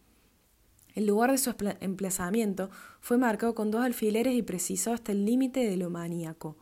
El 0.94 1.06
lugar 1.06 1.30
de 1.30 1.38
su 1.38 1.54
emplazamiento 1.80 2.70
fue 3.00 3.16
marcado 3.16 3.54
con 3.54 3.70
dos 3.70 3.82
alfileres 3.82 4.34
y 4.34 4.42
precisó 4.42 4.92
hasta 4.92 5.12
el 5.12 5.24
límite 5.24 5.60
de 5.68 5.76
lo 5.76 5.88
maníaco. 5.88 6.56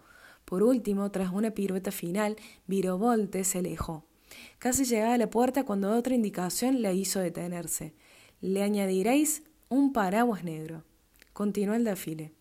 Por 0.49 0.63
último, 0.63 1.11
tras 1.11 1.31
una 1.31 1.51
pirueta 1.51 1.91
final, 1.91 2.37
Virovolte 2.67 3.45
se 3.45 3.59
alejó. 3.59 4.07
Casi 4.59 4.87
llegaba 4.87 5.13
a 5.13 5.19
la 5.19 5.29
puerta 5.29 5.65
cuando 5.65 5.95
otra 5.95 6.15
indicación 6.15 6.81
la 6.81 6.95
hizo 6.95 7.21
detenerse. 7.21 7.93
Le 8.41 8.63
añadiréis 8.63 9.43
un 9.69 9.93
paraguas 9.93 10.45
negro. 10.45 10.85
Continuó 11.35 11.75
el 11.75 11.85
desfile. 11.85 12.33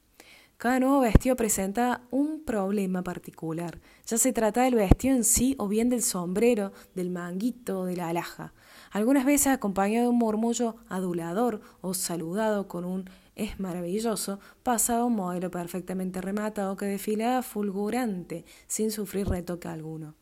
Cada 0.56 0.80
nuevo 0.80 1.02
vestido 1.02 1.36
presenta 1.36 2.02
un 2.10 2.46
problema 2.46 3.04
particular. 3.04 3.82
Ya 4.06 4.18
se 4.18 4.32
trata 4.32 4.64
del 4.64 4.76
vestido 4.76 5.14
en 5.14 5.26
sí 5.26 5.56
o 5.60 5.68
bien 5.68 5.90
del 5.90 6.02
sombrero, 6.02 6.72
del 6.96 7.10
manguito, 7.10 7.84
de 7.84 7.98
la 7.98 8.08
alhaja. 8.08 8.54
Algunas 8.90 9.26
veces 9.26 9.48
acompañado 9.48 10.06
de 10.06 10.10
un 10.12 10.18
murmullo 10.18 10.78
adulador 10.88 11.60
o 11.82 11.94
saludado 11.94 12.70
con 12.70 12.86
un 12.86 13.10
es 13.38 13.60
maravilloso, 13.60 14.40
pasaba 14.64 15.06
un 15.06 15.16
modelo 15.16 15.50
perfectamente 15.50 16.22
rematado 16.22 16.76
que 16.76 16.86
desfilaba 16.86 17.42
fulgurante, 17.44 18.46
sin 18.68 18.92
sufrir 18.92 19.28
retoque 19.28 19.68
alguno. 19.68 20.16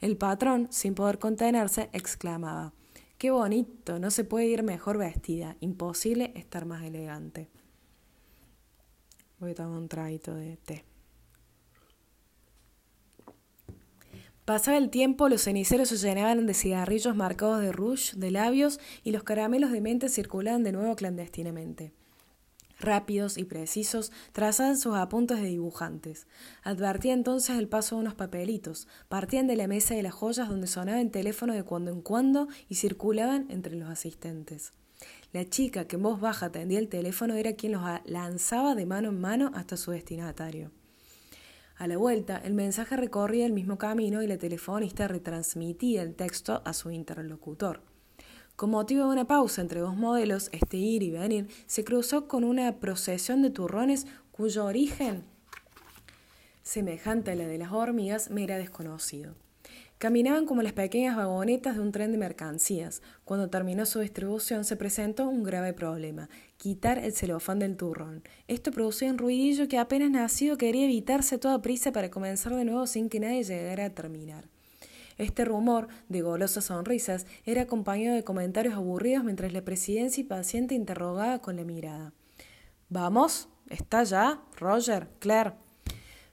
El 0.00 0.16
patrón, 0.16 0.66
sin 0.70 0.94
poder 0.94 1.18
contenerse, 1.18 1.88
exclamaba 1.92 2.72
Qué 3.18 3.30
bonito, 3.30 4.00
no 4.00 4.10
se 4.10 4.24
puede 4.24 4.46
ir 4.46 4.64
mejor 4.64 4.98
vestida, 4.98 5.56
imposible 5.60 6.32
estar 6.34 6.64
más 6.64 6.82
elegante. 6.82 7.48
Voy 9.38 9.52
a 9.52 9.54
tomar 9.54 9.78
un 9.78 9.88
traguito 9.88 10.34
de 10.34 10.56
té. 10.56 10.84
Pasaba 14.44 14.76
el 14.76 14.90
tiempo, 14.90 15.28
los 15.28 15.42
ceniceros 15.42 15.88
se 15.88 15.98
llenaban 15.98 16.46
de 16.46 16.54
cigarrillos 16.54 17.14
marcados 17.14 17.60
de 17.60 17.70
rouge 17.70 18.16
de 18.16 18.32
labios 18.32 18.80
y 19.04 19.12
los 19.12 19.22
caramelos 19.22 19.70
de 19.70 19.80
mente 19.80 20.08
circulaban 20.08 20.64
de 20.64 20.72
nuevo 20.72 20.96
clandestinamente. 20.96 21.92
Rápidos 22.82 23.38
y 23.38 23.44
precisos, 23.44 24.10
trazaban 24.32 24.76
sus 24.76 24.96
apuntes 24.96 25.40
de 25.40 25.46
dibujantes. 25.46 26.26
Advertía 26.64 27.12
entonces 27.12 27.56
el 27.56 27.68
paso 27.68 27.94
de 27.94 28.00
unos 28.00 28.14
papelitos, 28.14 28.88
partían 29.08 29.46
de 29.46 29.54
la 29.54 29.68
mesa 29.68 29.94
de 29.94 30.02
las 30.02 30.12
joyas 30.12 30.48
donde 30.48 30.66
sonaba 30.66 31.00
el 31.00 31.12
teléfono 31.12 31.54
de 31.54 31.62
cuando 31.62 31.92
en 31.92 32.02
cuando 32.02 32.48
y 32.68 32.74
circulaban 32.74 33.46
entre 33.50 33.76
los 33.76 33.88
asistentes. 33.88 34.72
La 35.32 35.48
chica 35.48 35.86
que 35.86 35.94
en 35.94 36.02
voz 36.02 36.20
baja 36.20 36.46
atendía 36.46 36.80
el 36.80 36.88
teléfono 36.88 37.34
era 37.34 37.52
quien 37.52 37.70
los 37.70 37.82
lanzaba 38.04 38.74
de 38.74 38.84
mano 38.84 39.10
en 39.10 39.20
mano 39.20 39.52
hasta 39.54 39.76
su 39.76 39.92
destinatario. 39.92 40.72
A 41.76 41.86
la 41.86 41.96
vuelta, 41.98 42.36
el 42.38 42.54
mensaje 42.54 42.96
recorría 42.96 43.46
el 43.46 43.52
mismo 43.52 43.78
camino 43.78 44.24
y 44.24 44.26
la 44.26 44.38
telefonista 44.38 45.06
retransmitía 45.06 46.02
el 46.02 46.16
texto 46.16 46.62
a 46.64 46.72
su 46.72 46.90
interlocutor. 46.90 47.91
Con 48.56 48.70
motivo 48.70 49.06
de 49.06 49.12
una 49.12 49.26
pausa 49.26 49.60
entre 49.60 49.80
dos 49.80 49.96
modelos, 49.96 50.48
este 50.52 50.76
ir 50.76 51.02
y 51.02 51.10
venir 51.10 51.48
se 51.66 51.84
cruzó 51.84 52.28
con 52.28 52.44
una 52.44 52.76
procesión 52.76 53.42
de 53.42 53.50
turrones 53.50 54.06
cuyo 54.30 54.64
origen, 54.64 55.24
semejante 56.62 57.32
a 57.32 57.34
la 57.34 57.46
de 57.46 57.58
las 57.58 57.72
hormigas, 57.72 58.30
me 58.30 58.44
era 58.44 58.56
desconocido. 58.56 59.34
Caminaban 59.98 60.46
como 60.46 60.62
las 60.62 60.72
pequeñas 60.72 61.16
vagonetas 61.16 61.76
de 61.76 61.80
un 61.80 61.92
tren 61.92 62.10
de 62.10 62.18
mercancías. 62.18 63.02
Cuando 63.24 63.50
terminó 63.50 63.86
su 63.86 64.00
distribución 64.00 64.64
se 64.64 64.74
presentó 64.74 65.28
un 65.28 65.44
grave 65.44 65.74
problema, 65.74 66.28
quitar 66.56 66.98
el 66.98 67.12
celofán 67.12 67.60
del 67.60 67.76
turrón. 67.76 68.24
Esto 68.48 68.72
producía 68.72 69.12
un 69.12 69.18
ruidillo 69.18 69.68
que 69.68 69.78
apenas 69.78 70.10
nacido 70.10 70.56
quería 70.56 70.86
evitarse 70.86 71.38
toda 71.38 71.62
prisa 71.62 71.92
para 71.92 72.10
comenzar 72.10 72.52
de 72.56 72.64
nuevo 72.64 72.88
sin 72.88 73.08
que 73.08 73.20
nadie 73.20 73.44
llegara 73.44 73.84
a 73.84 73.90
terminar. 73.90 74.48
Este 75.18 75.44
rumor 75.44 75.88
de 76.08 76.22
golosas 76.22 76.64
sonrisas 76.64 77.26
era 77.44 77.62
acompañado 77.62 78.16
de 78.16 78.24
comentarios 78.24 78.74
aburridos 78.74 79.24
mientras 79.24 79.52
la 79.52 79.62
presidencia 79.62 80.20
impaciente 80.20 80.74
interrogaba 80.74 81.40
con 81.40 81.56
la 81.56 81.64
mirada. 81.64 82.12
¿Vamos? 82.88 83.48
¿Está 83.68 84.02
ya? 84.04 84.42
Roger, 84.58 85.08
Claire. 85.18 85.54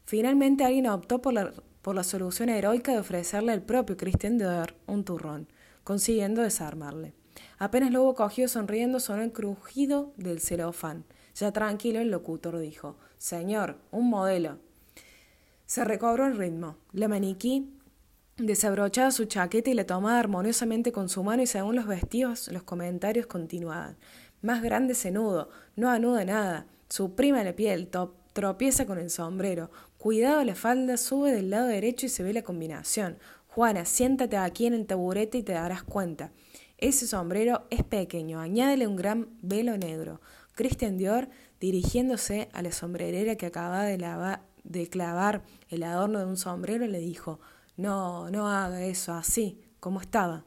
Finalmente 0.06 0.66
alguien 0.66 0.88
optó 0.88 1.22
por 1.22 1.34
la 1.34 1.54
por 1.82 1.96
la 1.96 2.04
solución 2.04 2.50
heroica 2.50 2.92
de 2.92 3.00
ofrecerle 3.00 3.52
al 3.52 3.62
propio 3.62 3.98
Christian 3.98 4.38
Dior 4.38 4.76
un 4.88 5.04
turrón, 5.04 5.48
consiguiendo 5.84 6.42
desarmarle. 6.42 7.14
Apenas 7.58 7.92
lo 7.92 8.04
hubo 8.04 8.16
cogido 8.16 8.48
sonriendo 8.48 9.00
sonó 9.00 9.22
el 9.22 9.32
crujido 9.32 10.14
del 10.18 10.40
celofán. 10.40 11.06
Ya 11.36 11.52
tranquilo, 11.52 12.00
el 12.00 12.12
locutor 12.12 12.60
dijo: 12.60 12.98
Señor, 13.18 13.78
un 13.92 14.10
modelo. 14.10 14.58
Se 15.66 15.86
recobró 15.86 16.26
el 16.26 16.38
ritmo. 16.38 16.78
La 16.92 17.08
maniquí 17.08 17.74
desabrochaba 18.40 19.12
su 19.12 19.26
chaqueta 19.26 19.70
y 19.70 19.74
la 19.74 19.86
tomaba 19.86 20.20
armoniosamente 20.20 20.92
con 20.92 21.10
su 21.10 21.24
mano 21.24 21.44
y 21.44 21.48
según 21.48 21.76
los 21.76 21.88
vestidos 21.88 22.48
los 22.50 22.64
comentarios 22.64 23.28
continuaban. 23.28 23.98
Más 24.42 24.62
grande 24.62 24.94
ese 24.94 25.12
nudo, 25.12 25.50
no 25.76 25.90
anuda 25.90 26.26
nada, 26.26 26.66
suprime 26.88 27.44
la 27.44 27.54
piel, 27.54 27.88
top 27.88 28.20
Tropieza 28.34 28.86
con 28.86 29.00
el 29.00 29.10
sombrero. 29.10 29.72
Cuidado 29.98 30.44
la 30.44 30.56
falda, 30.56 30.98
sube 30.98 31.32
del 31.32 31.50
lado 31.50 31.68
derecho 31.68 32.06
y 32.06 32.10
se 32.10 32.24
ve 32.24 32.32
la 32.32 32.44
combinación. 32.44 33.18
Juana, 33.48 33.86
siéntate 33.86 34.38
aquí 34.38 34.66
en 34.66 34.74
el 34.74 34.86
taburete 34.86 35.40
y 35.40 35.44
te 35.44 35.54
darás 35.54 35.84
cuenta. 35.84 36.32
Ese 36.78 37.08
sombrero 37.08 37.66
es 37.70 37.84
pequeño, 37.84 38.40
añádele 38.40 38.88
un 38.88 38.96
gran 38.96 39.28
velo 39.42 39.78
negro. 39.78 40.22
Christian 40.54 40.98
Dior, 40.98 41.28
dirigiéndose 41.60 42.48
a 42.54 42.62
la 42.62 42.72
sombrerera 42.72 43.36
que 43.36 43.48
acababa 43.48 43.84
de, 43.84 43.98
de 44.64 44.88
clavar 44.88 45.44
el 45.68 45.84
adorno 45.84 46.20
de 46.20 46.26
un 46.26 46.38
sombrero, 46.38 46.88
le 46.88 47.00
dijo 47.00 47.42
No, 47.80 48.30
no 48.30 48.50
haga 48.50 48.84
eso 48.84 49.14
así, 49.14 49.58
como 49.80 50.02
estaba. 50.02 50.44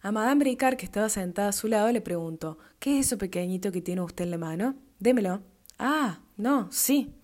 A 0.00 0.10
Madame 0.10 0.38
Bricard, 0.42 0.78
que 0.78 0.86
estaba 0.86 1.10
sentada 1.10 1.50
a 1.50 1.52
su 1.52 1.68
lado, 1.68 1.92
le 1.92 2.00
preguntó 2.00 2.56
¿Qué 2.78 2.98
es 2.98 3.08
eso 3.08 3.18
pequeñito 3.18 3.70
que 3.70 3.82
tiene 3.82 4.00
usted 4.00 4.24
en 4.24 4.30
la 4.30 4.38
mano? 4.38 4.74
Démelo. 4.98 5.42
Ah, 5.78 6.20
no, 6.38 6.72
sí. 6.72 7.14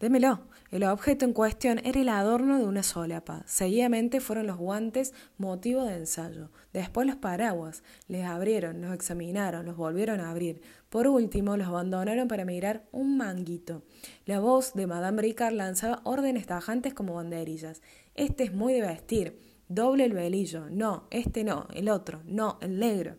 Démelo. 0.00 0.40
El 0.74 0.82
objeto 0.82 1.24
en 1.24 1.32
cuestión 1.32 1.80
era 1.84 2.00
el 2.00 2.08
adorno 2.08 2.58
de 2.58 2.64
una 2.64 2.82
solapa. 2.82 3.44
Seguidamente 3.46 4.18
fueron 4.18 4.48
los 4.48 4.56
guantes 4.56 5.14
motivo 5.38 5.84
de 5.84 5.94
ensayo. 5.94 6.50
Después 6.72 7.06
los 7.06 7.14
paraguas. 7.14 7.84
Les 8.08 8.24
abrieron, 8.24 8.82
los 8.82 8.92
examinaron, 8.92 9.66
los 9.66 9.76
volvieron 9.76 10.18
a 10.18 10.32
abrir. 10.32 10.62
Por 10.88 11.06
último, 11.06 11.56
los 11.56 11.68
abandonaron 11.68 12.26
para 12.26 12.44
mirar 12.44 12.88
un 12.90 13.16
manguito. 13.16 13.84
La 14.26 14.40
voz 14.40 14.74
de 14.74 14.88
Madame 14.88 15.22
Ricard 15.22 15.54
lanzaba 15.54 16.00
órdenes 16.02 16.46
tajantes 16.46 16.92
como 16.92 17.14
banderillas. 17.14 17.80
Este 18.16 18.42
es 18.42 18.52
muy 18.52 18.72
de 18.72 18.80
vestir. 18.80 19.38
Doble 19.68 20.04
el 20.04 20.12
velillo. 20.12 20.68
No, 20.70 21.06
este 21.12 21.44
no. 21.44 21.68
El 21.72 21.88
otro. 21.88 22.20
No, 22.24 22.58
el 22.60 22.80
negro. 22.80 23.14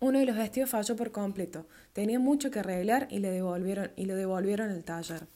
Uno 0.00 0.18
de 0.18 0.26
los 0.26 0.36
vestidos 0.36 0.70
falló 0.70 0.96
por 0.96 1.12
completo. 1.12 1.68
Tenía 1.92 2.18
mucho 2.18 2.50
que 2.50 2.58
arreglar 2.58 3.06
y, 3.12 3.20
le 3.20 3.30
devolvieron, 3.30 3.92
y 3.94 4.06
lo 4.06 4.16
devolvieron 4.16 4.70
al 4.70 4.82
taller. 4.82 5.28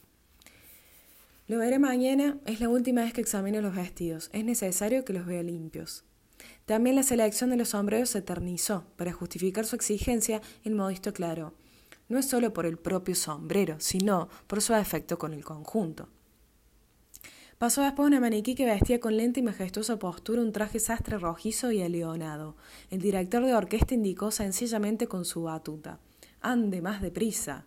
Lo 1.49 1.59
veré 1.59 1.79
mañana, 1.79 2.39
es 2.45 2.61
la 2.61 2.69
última 2.69 3.03
vez 3.03 3.13
que 3.13 3.21
examine 3.21 3.63
los 3.63 3.77
vestidos. 3.77 4.31
Es 4.33 4.45
necesario 4.45 5.05
que 5.05 5.13
los 5.13 5.27
vea 5.27 5.45
limpios. 5.45 6.05
También 6.65 6.97
la 6.97 7.05
selección 7.05 7.51
de 7.51 7.57
los 7.57 7.69
sombreros 7.69 8.11
se 8.11 8.19
eternizó. 8.19 8.85
Para 8.97 9.13
justificar 9.13 9.65
su 9.65 9.77
exigencia, 9.77 10.43
el 10.65 10.75
modisto 10.75 11.13
claro. 11.13 11.55
No 12.09 12.19
es 12.19 12.27
solo 12.27 12.53
por 12.53 12.67
el 12.67 12.79
propio 12.79 13.15
sombrero, 13.15 13.77
sino 13.79 14.29
por 14.49 14.61
su 14.61 14.75
efecto 14.75 15.19
con 15.19 15.33
el 15.33 15.45
conjunto. 15.45 16.09
Pasó 17.59 17.83
después 17.83 18.09
una 18.09 18.19
maniquí 18.19 18.57
que 18.57 18.67
vestía 18.67 18.99
con 19.01 19.17
lenta 19.17 19.39
y 19.39 19.45
majestuosa 19.45 20.01
postura 20.01 20.43
un 20.43 20.53
traje 20.53 20.81
sastre 20.81 21.17
rojizo 21.17 21.71
y 21.71 21.81
aleonado. 21.81 22.57
El 22.91 23.01
director 23.01 23.45
de 23.47 23.55
orquesta 23.55 23.95
indicó 23.95 24.33
sencillamente 24.33 25.07
con 25.07 25.25
su 25.25 25.45
batuta. 25.45 26.01
Ande 26.41 26.83
más 26.83 27.01
deprisa. 27.01 27.67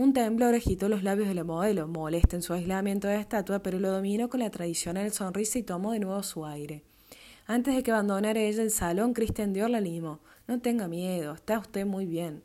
Un 0.00 0.14
temblor 0.14 0.54
agitó 0.54 0.88
los 0.88 1.02
labios 1.02 1.28
de 1.28 1.34
la 1.34 1.44
modelo, 1.44 1.86
molesta 1.86 2.34
en 2.34 2.40
su 2.40 2.54
aislamiento 2.54 3.06
de 3.06 3.20
estatua, 3.20 3.62
pero 3.62 3.78
lo 3.78 3.90
dominó 3.90 4.30
con 4.30 4.40
la 4.40 4.48
tradicional 4.48 5.12
sonrisa 5.12 5.58
y 5.58 5.62
tomó 5.62 5.92
de 5.92 5.98
nuevo 5.98 6.22
su 6.22 6.46
aire. 6.46 6.84
Antes 7.46 7.76
de 7.76 7.82
que 7.82 7.90
abandonara 7.90 8.40
ella 8.40 8.62
el 8.62 8.70
salón, 8.70 9.12
Christian 9.12 9.52
Dior 9.52 9.68
la 9.68 9.76
animó. 9.76 10.20
No 10.48 10.58
tenga 10.58 10.88
miedo, 10.88 11.34
está 11.34 11.58
usted 11.58 11.84
muy 11.84 12.06
bien. 12.06 12.42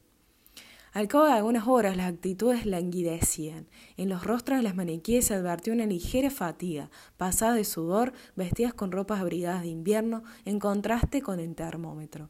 Al 0.91 1.07
cabo 1.07 1.27
de 1.27 1.31
algunas 1.31 1.65
horas 1.65 1.95
las 1.95 2.11
actitudes 2.11 2.65
languidecían. 2.65 3.67
En 3.95 4.09
los 4.09 4.25
rostros 4.25 4.59
de 4.59 4.63
las 4.63 4.75
maniquíes 4.75 5.27
se 5.27 5.35
advirtió 5.35 5.71
una 5.71 5.85
ligera 5.85 6.31
fatiga, 6.31 6.89
pasada 7.15 7.53
de 7.53 7.63
sudor, 7.63 8.11
vestidas 8.35 8.73
con 8.73 8.91
ropas 8.91 9.21
abrigadas 9.21 9.61
de 9.61 9.69
invierno, 9.69 10.25
en 10.43 10.59
contraste 10.59 11.21
con 11.21 11.39
el 11.39 11.55
termómetro. 11.55 12.29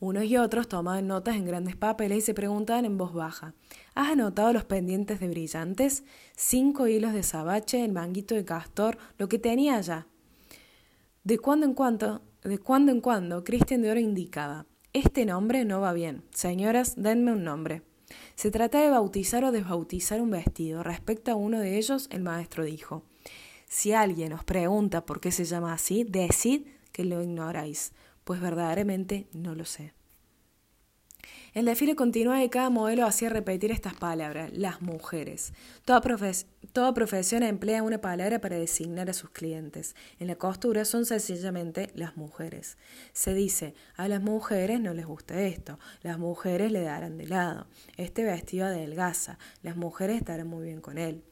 Unos 0.00 0.24
y 0.24 0.36
otros 0.36 0.68
tomaban 0.68 1.08
notas 1.08 1.34
en 1.34 1.44
grandes 1.44 1.74
papeles 1.74 2.18
y 2.18 2.20
se 2.20 2.34
preguntaban 2.34 2.84
en 2.84 2.96
voz 2.96 3.12
baja. 3.12 3.54
¿Has 3.94 4.12
anotado 4.12 4.52
los 4.52 4.64
pendientes 4.64 5.18
de 5.18 5.28
brillantes? 5.28 6.04
Cinco 6.36 6.86
hilos 6.86 7.12
de 7.12 7.24
sabache, 7.24 7.84
el 7.84 7.92
manguito 7.92 8.36
de 8.36 8.44
castor, 8.44 8.96
lo 9.18 9.28
que 9.28 9.40
tenía 9.40 9.76
allá. 9.76 10.06
De 11.24 11.38
cuando 11.38 11.66
en 11.66 11.74
cuando, 11.74 12.22
de 12.44 12.58
cuando 12.58 12.92
en 12.92 13.00
cuando, 13.00 13.42
Cristian 13.42 13.82
de 13.82 13.90
Oro 13.90 13.98
indicaba. 13.98 14.66
Este 14.92 15.26
nombre 15.26 15.64
no 15.64 15.80
va 15.80 15.92
bien. 15.92 16.22
Señoras, 16.30 16.94
denme 16.96 17.32
un 17.32 17.42
nombre. 17.42 17.82
Se 18.36 18.52
trata 18.52 18.80
de 18.80 18.90
bautizar 18.90 19.44
o 19.44 19.52
desbautizar 19.52 20.20
un 20.20 20.30
vestido. 20.30 20.84
Respecto 20.84 21.32
a 21.32 21.34
uno 21.34 21.58
de 21.58 21.76
ellos, 21.76 22.08
el 22.12 22.22
maestro 22.22 22.64
dijo. 22.64 23.02
Si 23.66 23.92
alguien 23.92 24.32
os 24.32 24.44
pregunta 24.44 25.04
por 25.04 25.20
qué 25.20 25.32
se 25.32 25.44
llama 25.44 25.74
así, 25.74 26.04
decid 26.04 26.68
que 26.92 27.04
lo 27.04 27.20
ignoráis 27.20 27.92
pues 28.28 28.42
verdaderamente 28.42 29.26
no 29.32 29.54
lo 29.54 29.64
sé. 29.64 29.94
El 31.54 31.64
desfile 31.64 31.96
continúa 31.96 32.44
y 32.44 32.50
cada 32.50 32.68
modelo 32.68 33.06
hacía 33.06 33.30
repetir 33.30 33.72
estas 33.72 33.94
palabras, 33.94 34.52
las 34.52 34.82
mujeres. 34.82 35.54
Toda, 35.86 36.02
toda, 36.74 36.92
profesión 36.92 37.42
emplea 37.42 37.82
una 37.82 38.02
palabra 38.02 38.38
para 38.38 38.58
designar 38.58 39.08
a 39.08 39.14
sus 39.14 39.30
clientes. 39.30 39.96
En 40.18 40.26
la 40.26 40.34
costura 40.34 40.84
son 40.84 41.06
sencillamente 41.06 41.88
las 41.94 42.18
mujeres. 42.18 42.76
Se 43.14 43.32
dice, 43.32 43.72
a 43.96 44.08
las 44.08 44.20
mujeres 44.20 44.78
no 44.78 44.92
les 44.92 45.06
gusta 45.06 45.40
esto, 45.40 45.78
las 46.02 46.18
mujeres 46.18 46.70
le 46.70 46.82
darán 46.82 47.16
de 47.16 47.28
lado, 47.28 47.66
este 47.96 48.24
vestido 48.24 48.66
adelgaza, 48.66 49.38
las 49.62 49.74
mujeres 49.78 50.18
estarán 50.18 50.48
muy 50.48 50.64
bien 50.64 50.82
con 50.82 50.98
él. 50.98 51.24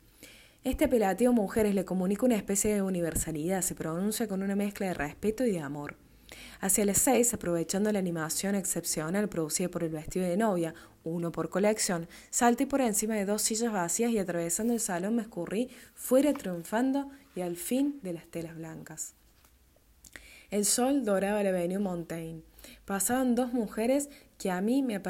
Este 0.65 0.87
apelativo 0.87 1.35
mujeres 1.35 1.75
le 1.75 1.85
comunica 1.85 2.25
una 2.25 2.37
especie 2.37 2.73
de 2.73 2.81
universalidad, 2.81 3.61
se 3.61 3.75
pronuncia 3.75 4.27
con 4.29 4.43
una 4.43 4.57
mezcla 4.57 4.87
de 4.87 4.95
respeto 4.95 5.45
y 5.45 5.51
de 5.51 5.61
amor. 5.61 5.99
Hacia 6.61 6.85
las 6.85 6.99
seis, 6.99 7.33
aprovechando 7.35 7.93
la 7.93 7.99
animación 7.99 8.55
excepcional 8.55 9.29
producida 9.29 9.69
por 9.69 9.85
el 9.85 9.91
vestido 9.91 10.27
de 10.27 10.37
novia, 10.37 10.75
uno 11.05 11.33
por 11.33 11.51
colección, 11.51 12.09
salté 12.31 12.67
por 12.67 12.81
encima 12.81 13.15
de 13.15 13.25
dos 13.25 13.43
sillas 13.43 13.73
vacías 13.73 14.11
y 14.11 14.19
atravesando 14.19 14.73
el 14.73 14.81
salón 14.81 15.17
me 15.17 15.23
escurrí 15.23 15.71
fuera 15.95 16.33
triunfando 16.33 17.11
y 17.35 17.43
al 17.43 17.57
fin 17.57 18.01
de 18.03 18.13
las 18.13 18.27
telas 18.27 18.57
blancas. 18.57 19.15
El 20.51 20.65
sol 20.65 21.05
doraba 21.05 21.43
la 21.43 21.49
avenue 21.49 21.79
Montaigne. 21.79 22.43
Pasaban 22.85 23.35
dos 23.35 23.53
mujeres 23.53 24.09
que 24.39 24.51
a 24.51 24.61
mí 24.61 24.83
me, 24.83 25.01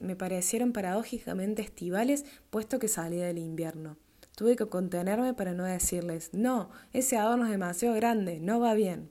me 0.00 0.16
parecieron 0.16 0.72
paradójicamente 0.72 1.62
estivales, 1.62 2.24
puesto 2.50 2.78
que 2.78 2.88
salía 2.88 3.26
del 3.26 3.38
invierno. 3.38 3.96
Tuve 4.36 4.56
que 4.56 4.66
contenerme 4.66 5.34
para 5.34 5.52
no 5.52 5.64
decirles, 5.64 6.30
no, 6.32 6.70
ese 6.92 7.16
adorno 7.16 7.44
es 7.44 7.50
demasiado 7.50 7.94
grande, 7.94 8.40
no 8.40 8.60
va 8.60 8.74
bien. 8.74 9.10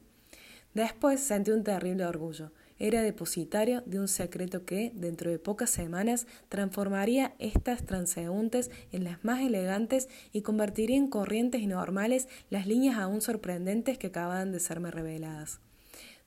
Después 0.73 1.19
sentí 1.19 1.51
un 1.51 1.63
terrible 1.63 2.05
orgullo. 2.05 2.51
Era 2.79 3.01
depositario 3.01 3.83
de 3.85 3.99
un 3.99 4.07
secreto 4.07 4.65
que, 4.65 4.91
dentro 4.95 5.29
de 5.29 5.37
pocas 5.37 5.69
semanas, 5.69 6.25
transformaría 6.49 7.35
estas 7.39 7.85
transeúntes 7.85 8.71
en 8.91 9.03
las 9.03 9.23
más 9.23 9.41
elegantes 9.41 10.09
y 10.31 10.41
convertiría 10.41 10.95
en 10.95 11.07
corrientes 11.07 11.61
y 11.61 11.67
normales 11.67 12.27
las 12.49 12.65
líneas 12.65 12.97
aún 12.97 13.21
sorprendentes 13.21 13.97
que 13.97 14.07
acababan 14.07 14.51
de 14.51 14.59
serme 14.59 14.91
reveladas. 14.91 15.59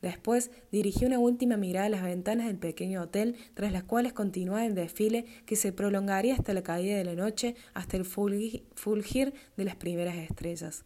Después 0.02 0.50
dirigí 0.70 1.06
una 1.06 1.18
última 1.18 1.56
mirada 1.56 1.86
a 1.86 1.88
las 1.90 2.02
ventanas 2.02 2.46
del 2.46 2.58
pequeño 2.58 3.00
hotel, 3.00 3.36
tras 3.54 3.72
las 3.72 3.84
cuales 3.84 4.12
continuaba 4.12 4.66
el 4.66 4.74
desfile 4.74 5.24
que 5.46 5.56
se 5.56 5.72
prolongaría 5.72 6.34
hasta 6.34 6.52
la 6.52 6.62
caída 6.62 6.96
de 6.96 7.04
la 7.04 7.14
noche, 7.14 7.56
hasta 7.72 7.96
el 7.96 8.04
fulgir 8.04 9.34
de 9.56 9.64
las 9.64 9.76
primeras 9.76 10.16
estrellas 10.16 10.84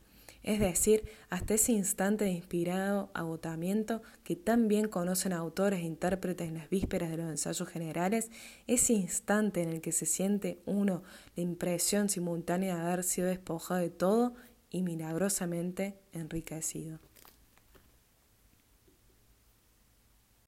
es 0.49 0.61
decir, 0.61 1.05
hasta 1.29 1.53
ese 1.53 1.73
instante 1.73 2.25
de 2.25 2.31
inspirado 2.31 3.11
agotamiento 3.13 4.01
que 4.25 4.35
tan 4.35 4.67
bien 4.67 4.89
conocen 4.89 5.35
autores 5.35 5.81
e 5.81 5.83
intérpretes 5.83 6.49
en 6.49 6.55
las 6.55 6.71
vísperas 6.71 7.11
de 7.11 7.19
los 7.19 7.29
ensayos 7.29 7.69
generales, 7.69 8.31
ese 8.67 8.95
instante 8.95 9.61
en 9.61 9.69
el 9.69 9.83
que 9.83 9.93
se 9.93 10.07
siente 10.07 10.63
uno 10.65 11.03
la 11.37 11.43
impresión 11.43 12.09
simultánea 12.09 12.77
de 12.77 12.81
haber 12.81 13.05
sido 13.05 13.29
despojado 13.29 13.81
de 13.81 13.91
todo 13.91 14.33
y 14.71 14.83
milagrosamente 14.83 15.99
enriquecido. 16.13 16.99